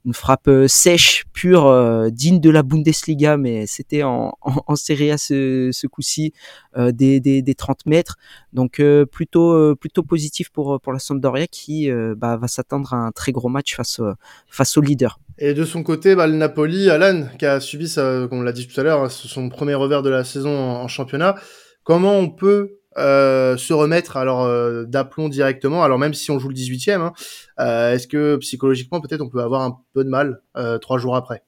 une 0.05 0.13
frappe 0.13 0.49
sèche, 0.67 1.23
pure, 1.33 2.11
digne 2.11 2.39
de 2.39 2.49
la 2.49 2.63
Bundesliga, 2.63 3.37
mais 3.37 3.65
c'était 3.65 4.03
en, 4.03 4.37
en, 4.41 4.55
en 4.67 4.75
Serie 4.75 5.11
A 5.11 5.17
ce, 5.17 5.69
ce 5.71 5.87
coup-ci 5.87 6.33
des, 6.75 7.19
des, 7.19 7.41
des 7.41 7.55
30 7.55 7.85
mètres. 7.85 8.17
Donc 8.53 8.79
euh, 8.79 9.05
plutôt 9.05 9.53
euh, 9.53 9.75
plutôt 9.75 10.03
positif 10.03 10.49
pour 10.49 10.79
pour 10.81 10.93
la 10.93 10.99
Sampdoria 10.99 11.47
qui 11.47 11.89
euh, 11.89 12.15
bah, 12.15 12.37
va 12.37 12.47
s'attendre 12.47 12.93
à 12.93 12.97
un 12.97 13.11
très 13.11 13.31
gros 13.31 13.49
match 13.49 13.75
face 13.75 13.99
euh, 13.99 14.79
au 14.79 14.81
leader. 14.81 15.19
Et 15.37 15.53
de 15.53 15.65
son 15.65 15.83
côté, 15.83 16.15
bah, 16.15 16.27
le 16.27 16.35
Napoli, 16.35 16.89
Alan, 16.89 17.27
qui 17.37 17.45
a 17.45 17.59
subi, 17.59 17.89
ça, 17.89 18.25
comme 18.29 18.39
on 18.39 18.41
l'a 18.41 18.53
dit 18.53 18.67
tout 18.67 18.79
à 18.79 18.83
l'heure, 18.83 19.03
hein, 19.03 19.09
son 19.09 19.49
premier 19.49 19.73
revers 19.73 20.01
de 20.01 20.09
la 20.09 20.23
saison 20.23 20.57
en, 20.57 20.87
championnat. 20.87 21.35
Comment 21.83 22.17
on 22.17 22.29
peut 22.29 22.79
euh, 22.97 23.57
se 23.57 23.73
remettre 23.73 24.15
alors 24.15 24.43
euh, 24.43 24.85
d'aplomb 24.85 25.27
directement 25.27 25.83
Alors 25.83 25.99
même 25.99 26.13
si 26.13 26.31
on 26.31 26.39
joue 26.39 26.47
le 26.47 26.55
18e, 26.55 27.01
hein, 27.01 27.13
euh, 27.59 27.93
est-ce 27.93 28.07
que 28.07 28.37
psychologiquement 28.37 29.01
peut-être 29.01 29.21
on 29.21 29.29
peut 29.29 29.41
avoir 29.41 29.61
un 29.61 29.77
peu 29.93 30.05
de 30.05 30.09
mal 30.09 30.41
euh, 30.55 30.77
trois 30.77 30.97
jours 30.97 31.17
après? 31.17 31.43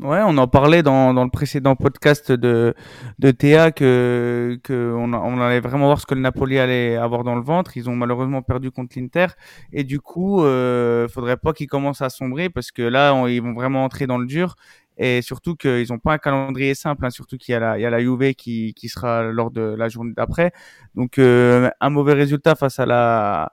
Ouais, 0.00 0.20
on 0.24 0.38
en 0.38 0.46
parlait 0.46 0.84
dans, 0.84 1.12
dans 1.12 1.24
le 1.24 1.30
précédent 1.30 1.74
podcast 1.74 2.30
de, 2.30 2.72
de 3.18 3.30
Théa 3.32 3.72
que, 3.72 4.60
que 4.62 4.92
on, 4.96 5.12
on 5.12 5.40
allait 5.40 5.58
vraiment 5.58 5.86
voir 5.86 6.00
ce 6.00 6.06
que 6.06 6.14
le 6.14 6.20
Napoli 6.20 6.56
allait 6.60 6.96
avoir 6.96 7.24
dans 7.24 7.34
le 7.34 7.42
ventre. 7.42 7.76
Ils 7.76 7.90
ont 7.90 7.96
malheureusement 7.96 8.40
perdu 8.42 8.70
contre 8.70 8.96
l'Inter 8.96 9.26
et 9.72 9.82
du 9.82 9.98
coup, 9.98 10.44
euh, 10.44 11.08
faudrait 11.08 11.36
pas 11.36 11.52
qu'ils 11.52 11.66
commencent 11.66 12.02
à 12.02 12.10
sombrer 12.10 12.48
parce 12.48 12.70
que 12.70 12.82
là, 12.82 13.26
ils 13.28 13.42
vont 13.42 13.54
vraiment 13.54 13.82
entrer 13.82 14.06
dans 14.06 14.18
le 14.18 14.26
dur 14.26 14.54
et 14.98 15.20
surtout 15.20 15.56
qu'ils 15.56 15.92
ont 15.92 15.98
pas 15.98 16.12
un 16.12 16.18
calendrier 16.18 16.76
simple. 16.76 17.04
hein, 17.04 17.10
surtout 17.10 17.36
qu'il 17.36 17.52
y 17.52 17.56
a 17.56 17.60
la, 17.76 18.00
il 18.00 18.34
qui, 18.36 18.74
qui 18.74 18.88
sera 18.88 19.24
lors 19.24 19.50
de 19.50 19.62
la 19.62 19.88
journée 19.88 20.12
d'après. 20.16 20.52
Donc, 20.94 21.18
euh, 21.18 21.70
un 21.80 21.90
mauvais 21.90 22.12
résultat 22.14 22.54
face 22.54 22.78
à 22.78 22.86
la 22.86 23.50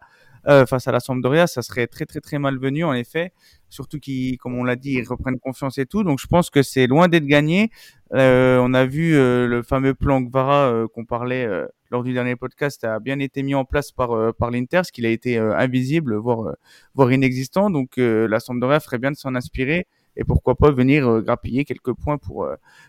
euh, 0.47 0.65
face 0.67 0.87
à 0.87 0.91
la 0.91 0.99
Sampdoria, 0.99 1.47
ça 1.47 1.63
serait 1.63 1.87
très 1.87 2.05
très 2.05 2.19
très 2.19 2.37
malvenu 2.37 2.83
en 2.83 2.93
effet 2.93 3.33
surtout 3.75 3.99
qu'ils, 3.99 4.37
comme 4.37 4.55
on 4.55 4.63
l'a 4.63 4.75
dit, 4.75 5.01
reprennent 5.03 5.39
confiance 5.39 5.77
et 5.77 5.85
tout. 5.85 6.03
Donc 6.03 6.19
je 6.19 6.27
pense 6.27 6.49
que 6.49 6.63
c'est 6.63 6.87
loin 6.87 7.07
d'être 7.07 7.25
gagné. 7.25 7.69
Euh, 8.13 8.59
on 8.61 8.73
a 8.73 8.85
vu 8.85 9.15
euh, 9.15 9.47
le 9.47 9.63
fameux 9.63 9.93
plan 9.93 10.21
Gvara 10.21 10.69
euh, 10.69 10.87
qu'on 10.87 11.05
parlait 11.05 11.47
lors 11.91 12.03
du 12.03 12.13
dernier 12.13 12.35
podcast 12.35 12.83
a 12.83 12.99
bien 12.99 13.19
été 13.19 13.43
mis 13.43 13.55
en 13.55 13.65
place 13.65 13.91
par 13.91 14.33
par 14.35 14.51
l'Inter, 14.51 14.81
ce 14.83 14.91
qu'il 14.91 15.05
a 15.05 15.09
été 15.09 15.37
invisible, 15.37 16.15
voire 16.15 16.55
voire 16.95 17.11
inexistant. 17.11 17.69
Donc 17.69 17.97
la 17.97 18.39
Sampdoria 18.39 18.79
ferait 18.79 18.97
bien 18.97 19.11
de 19.11 19.17
s'en 19.17 19.35
inspirer 19.35 19.85
et 20.17 20.23
pourquoi 20.23 20.55
pas 20.55 20.71
venir 20.71 21.21
grappiller 21.21 21.65
quelques 21.65 21.93
points 21.93 22.17
pour 22.17 22.47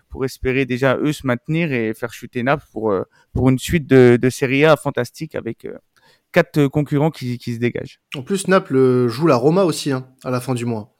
pour 0.09 0.25
espérer 0.25 0.65
déjà 0.65 0.97
eux 0.97 1.13
se 1.13 1.27
maintenir 1.27 1.73
et 1.73 1.93
faire 1.95 2.13
chuter 2.13 2.43
Naples 2.43 2.65
pour 2.73 2.95
pour 3.33 3.49
une 3.49 3.59
suite 3.59 3.87
de, 3.87 4.19
de 4.21 4.31
Serie 4.31 4.65
A 4.65 4.77
fantastique 4.77 5.35
avec 5.35 5.67
quatre 6.37 6.67
concurrents 6.69 7.11
qui, 7.11 7.39
qui 7.39 7.55
se 7.55 7.59
dégagent. 7.59 8.01
En 8.15 8.23
plus, 8.23 8.47
Naples 8.49 8.77
euh, 8.77 9.09
joue 9.09 9.27
la 9.27 9.37
Roma 9.37 9.65
aussi 9.65 9.91
hein, 9.91 10.07
à 10.25 10.31
la 10.31 10.41
fin 10.41 10.55
du 10.55 10.67
mois. 10.67 10.93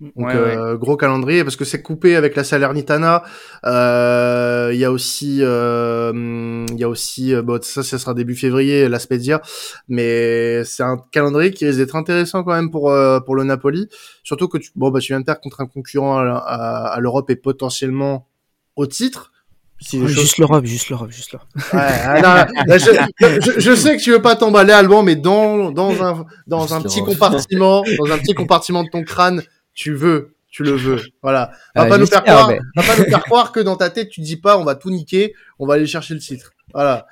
Donc 0.00 0.28
Ouais, 0.28 0.36
euh, 0.36 0.76
gros 0.76 0.96
calendrier 0.96 1.42
parce 1.42 1.56
que 1.56 1.64
c'est 1.64 1.82
coupé 1.82 2.14
avec 2.14 2.36
la 2.36 2.44
Salernitana. 2.44 3.24
Euh, 3.64 4.70
Il 4.72 4.78
y 4.78 4.84
a 4.84 4.92
aussi, 4.92 5.40
euh, 5.42 6.64
il 6.70 6.78
y 6.78 6.84
a 6.84 6.88
aussi, 6.88 7.34
euh, 7.34 7.42
bon, 7.42 7.60
ça, 7.62 7.82
ça 7.82 7.98
sera 7.98 8.14
début 8.14 8.36
février, 8.36 8.88
la 8.88 9.00
Spezia, 9.00 9.42
mais 9.88 10.62
c'est 10.64 10.84
un 10.84 10.98
calendrier 11.10 11.50
qui 11.50 11.66
risque 11.66 11.78
d'être 11.80 11.96
intéressant 11.96 12.44
quand 12.44 12.54
même 12.54 12.70
pour 12.70 12.92
euh, 12.92 13.18
pour 13.20 13.34
le 13.34 13.42
Napoli. 13.42 13.88
Surtout 14.22 14.46
que 14.46 14.58
tu, 14.58 14.70
bon 14.76 14.90
bah 14.92 15.00
tu 15.00 15.12
viens 15.12 15.20
de 15.20 15.24
perdre 15.24 15.40
contre 15.40 15.60
un 15.62 15.66
concurrent 15.66 16.16
à, 16.18 16.22
à, 16.36 16.94
à 16.94 17.00
l'Europe 17.00 17.28
et 17.30 17.36
potentiellement 17.36 18.28
au 18.76 18.86
titre. 18.86 19.32
Si 19.80 19.98
Ouais, 20.00 20.08
choses- 20.08 20.20
Juste 20.22 20.38
l'Europe, 20.38 20.64
juste 20.64 20.88
l'Europe, 20.90 21.10
juste 21.12 21.32
l'Europe. 21.32 21.48
Ouais, 21.54 21.62
ah, 21.72 22.46
je, 22.78 23.40
je- 23.40 23.60
je 23.60 23.74
sais 23.74 23.96
que 23.96 24.02
tu 24.02 24.10
veux 24.10 24.20
pas 24.22 24.34
t'emballer, 24.36 24.72
Alban, 24.72 25.02
mais 25.02 25.14
dans, 25.16 25.70
dans 25.70 26.02
un, 26.02 26.24
dans 26.46 26.74
un 26.74 26.80
petit 26.88 27.00
compartiment, 27.14 27.84
dans 27.98 28.12
un 28.12 28.18
petit 28.18 28.34
compartiment 28.34 28.82
de 28.82 28.88
ton 28.90 29.04
crâne, 29.04 29.42
tu 29.74 29.94
veux, 29.94 30.34
tu 30.50 30.64
le 30.64 30.72
veux. 30.72 31.00
Voilà. 31.22 31.52
Va 31.76 31.82
pas 31.90 31.98
nous 31.98 32.06
faire 32.06 32.24
croire, 32.24 32.48
va 32.76 32.82
pas 32.82 32.96
nous 32.98 33.04
faire 33.04 33.22
croire 33.24 33.52
que 33.52 33.60
dans 33.60 33.76
ta 33.76 33.88
tête 33.90 34.08
tu 34.08 34.20
dis 34.20 34.36
pas 34.36 34.58
on 34.58 34.64
va 34.64 34.74
tout 34.74 34.90
niquer, 34.90 35.32
on 35.60 35.66
va 35.66 35.74
aller 35.74 35.86
chercher 35.86 36.14
le 36.14 36.20
titre. 36.20 36.50
Voilà. 36.74 37.06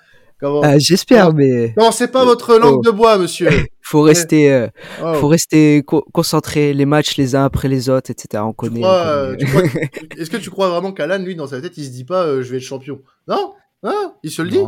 Ah, 0.65 0.79
j'espère, 0.79 1.33
mais. 1.33 1.73
Non, 1.79 1.91
c'est 1.93 2.09
pas 2.09 2.25
votre 2.25 2.59
langue 2.59 2.85
de 2.85 2.91
bois, 2.91 3.17
monsieur? 3.17 3.49
Faut 3.87 4.03
rester, 4.03 4.53
euh, 4.53 4.67
oh. 5.01 5.15
faut 5.15 5.29
rester 5.29 5.85
concentré 6.13 6.75
les 6.75 6.87
matchs 6.87 7.17
les 7.17 7.37
uns 7.37 7.45
après 7.45 7.69
les 7.69 7.89
autres, 7.89 8.11
etc. 8.11 8.43
On 8.45 8.53
connaît. 8.53 8.81
Est-ce 10.19 10.29
que 10.29 10.39
tu 10.39 10.51
crois 10.51 10.69
vraiment 10.69 10.91
qu'Alan, 10.91 11.19
lui, 11.19 11.37
dans 11.37 11.47
sa 11.47 11.61
tête, 11.61 11.77
il 11.77 11.85
se 11.85 11.91
dit 11.91 12.05
pas, 12.05 12.25
euh, 12.25 12.43
je 12.43 12.51
vais 12.51 12.57
être 12.57 12.65
champion? 12.65 13.01
Non, 13.29 13.55
hein? 13.85 14.15
Il 14.25 14.33
se 14.33 14.43
le 14.43 14.51
dit? 14.51 14.59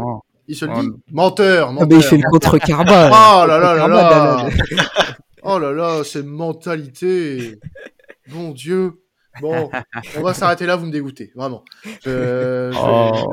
Il 0.46 0.54
se 0.54 0.66
le 0.66 0.80
dit? 0.80 0.88
Menteur, 1.10 1.72
menteur. 1.72 1.88
Ah, 1.90 1.94
il 1.96 2.02
fait 2.02 2.16
le 2.16 2.30
contre 2.30 2.58
karma. 2.58 3.08
oh 3.42 3.46
là 3.46 3.58
là 3.58 3.74
là 3.74 3.88
là. 3.88 4.48
oh 5.42 5.58
là 5.58 5.72
là, 5.72 6.04
cette 6.04 6.26
mentalité. 6.26 7.58
Bon 8.30 8.52
Dieu. 8.52 9.02
Bon, 9.40 9.70
on 10.16 10.22
va 10.22 10.34
s'arrêter 10.34 10.66
là, 10.66 10.76
vous 10.76 10.86
me 10.86 10.92
dégoûtez, 10.92 11.32
vraiment. 11.34 11.64
Oh. 12.06 13.32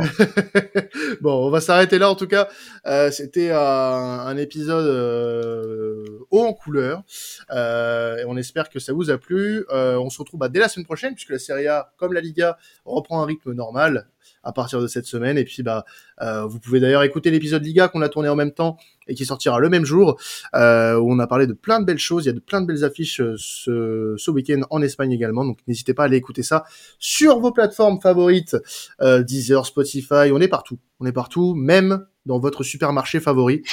bon, 1.22 1.48
on 1.48 1.50
va 1.50 1.62
s'arrêter 1.62 1.98
là 1.98 2.10
en 2.10 2.16
tout 2.16 2.28
cas. 2.28 2.48
Euh, 2.86 3.12
C'était 3.12 3.52
un, 3.52 3.58
un, 3.58 4.38
épisode 4.38 4.88
euh, 4.88 6.26
haut 6.32 6.44
en 6.44 6.54
couleur. 6.54 7.04
Euh, 7.52 8.18
et 8.18 8.26
on 8.26 8.38
espère 8.38 8.70
que 8.70 8.80
ça 8.80 8.94
vous 8.94 9.10
a 9.10 9.18
plu. 9.18 9.66
Euh, 9.72 9.98
on 9.98 10.10
se 10.10 10.20
retrouve 10.20 10.40
bah, 10.40 10.50
dès 10.50 10.60
la 10.60 10.70
semaine 10.70 10.86
prochaine, 10.86 11.14
puisque 11.14 11.32
la 11.32 11.40
Serie 11.40 11.68
A, 11.68 11.94
comme 11.98 12.14
la 12.14 12.22
Liga, 12.22 12.58
reprend 12.86 13.22
un 13.22 13.26
rythme 13.26 13.54
normal 13.54 14.08
à 14.46 14.54
partir 14.54 14.80
de 14.80 14.88
cette 14.88 15.06
semaine. 15.06 15.38
Et 15.38 15.44
puis, 15.44 15.64
bah, 15.64 15.84
euh, 16.22 16.46
vous 16.46 16.60
pouvez 16.60 16.80
d'ailleurs 16.80 17.04
écouter 17.04 17.32
l'épisode 17.32 17.64
Liga 17.64 17.88
qu'on 17.88 18.02
a 18.02 18.10
tourné 18.10 18.30
en 18.30 18.36
même 18.36 18.54
temps 18.54 18.78
et 19.08 19.16
qui 19.16 19.26
sortira 19.26 19.60
le 19.60 19.70
même 19.70 19.86
jour, 19.86 20.20
euh, 20.56 20.96
où 20.96 21.12
on 21.12 21.20
a 21.20 21.28
parlé 21.28 21.48
de 21.48 21.54
plein 21.54 21.80
de 21.80 21.86
belles 21.86 22.00
choses. 22.00 22.26
Il 22.26 22.28
y 22.28 22.30
a 22.30 22.34
de 22.34 22.40
plein 22.40 22.62
de 22.62 22.68
belles 22.68 22.84
affiches 22.84 23.22
euh, 23.22 23.36
ce, 23.38 24.16
ce 24.18 24.32
week-end 24.32 24.62
en 24.70 24.82
Espagne 24.82 25.12
également. 25.12 25.46
Donc, 25.46 25.60
n'hésitez 25.68 25.94
pas 25.94 26.04
à 26.04 26.06
aller 26.06 26.18
écouter 26.18 26.44
ça 26.44 26.64
sur 27.00 27.40
vos 27.40 27.52
plateformes 27.52 28.00
favorites, 28.00 28.56
euh, 29.02 29.24
Deezer, 29.24 29.66
Spotify. 29.66 30.32
On 30.32 30.40
est 30.40 30.48
partout. 30.48 30.80
On 31.00 31.06
est 31.06 31.12
partout, 31.12 31.54
même 31.56 32.06
dans 32.26 32.40
votre 32.40 32.64
supermarché 32.64 33.20
favori. 33.20 33.64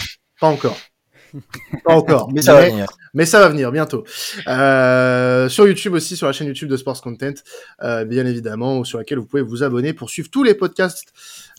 Pas 0.41 0.49
encore. 0.49 0.77
Pas 1.85 1.95
encore. 1.95 2.31
mais 2.33 2.43
ça 2.43 2.55
va 2.55 2.69
venir. 2.69 2.87
Mais 3.15 3.27
ça 3.27 3.41
va 3.41 3.49
venir 3.49 3.71
bientôt. 3.73 4.05
Euh, 4.49 5.49
sur 5.49 5.67
YouTube 5.67 5.93
aussi, 5.93 6.17
sur 6.17 6.27
la 6.27 6.33
chaîne 6.33 6.47
YouTube 6.47 6.69
de 6.69 6.77
Sports 6.77 7.03
Content, 7.03 7.35
euh, 7.83 8.05
bien 8.05 8.25
évidemment, 8.27 8.85
sur 8.85 8.99
laquelle 8.99 9.19
vous 9.19 9.27
pouvez 9.27 9.43
vous 9.43 9.63
abonner 9.63 9.93
pour 9.93 10.09
suivre 10.09 10.31
tous 10.31 10.43
les 10.43 10.55
podcasts 10.55 11.13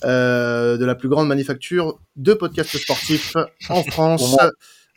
euh, 0.04 0.78
de 0.78 0.86
la 0.86 0.96
plus 0.96 1.10
grande 1.10 1.28
manufacture 1.28 2.00
de 2.16 2.34
podcasts 2.34 2.78
sportifs 2.78 3.36
en 3.70 3.84
France. 3.84 4.36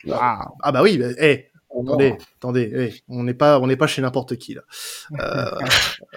Ah 0.09 0.71
bah 0.71 0.81
oui, 0.81 0.97
bah, 0.97 1.07
hey, 1.17 1.45
Attendez, 1.69 2.15
attendez, 2.39 2.71
hey, 2.73 3.03
on 3.07 3.23
n'est 3.23 3.33
pas, 3.33 3.59
on 3.59 3.67
n'est 3.67 3.75
pas 3.75 3.87
chez 3.87 4.01
n'importe 4.01 4.37
qui 4.37 4.55
là. 4.55 4.61
Euh, 5.19 5.51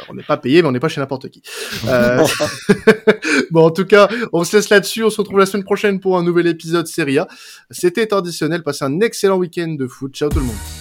on 0.08 0.14
n'est 0.14 0.22
pas 0.22 0.36
payé, 0.36 0.62
mais 0.62 0.68
on 0.68 0.72
n'est 0.72 0.80
pas 0.80 0.88
chez 0.88 1.00
n'importe 1.00 1.28
qui. 1.28 1.42
Euh... 1.86 2.24
bon, 3.50 3.66
en 3.66 3.70
tout 3.70 3.84
cas, 3.84 4.08
on 4.32 4.44
se 4.44 4.56
laisse 4.56 4.70
là-dessus. 4.70 5.04
On 5.04 5.10
se 5.10 5.18
retrouve 5.18 5.38
la 5.38 5.46
semaine 5.46 5.64
prochaine 5.64 6.00
pour 6.00 6.16
un 6.16 6.22
nouvel 6.22 6.46
épisode 6.46 6.86
Serie 6.86 7.18
A. 7.18 7.28
C'était 7.70 8.06
traditionnel. 8.06 8.62
Passez 8.62 8.84
un 8.84 9.00
excellent 9.00 9.36
week-end 9.36 9.76
de 9.78 9.86
foot. 9.86 10.14
Ciao 10.14 10.30
tout 10.30 10.38
le 10.38 10.46
monde. 10.46 10.79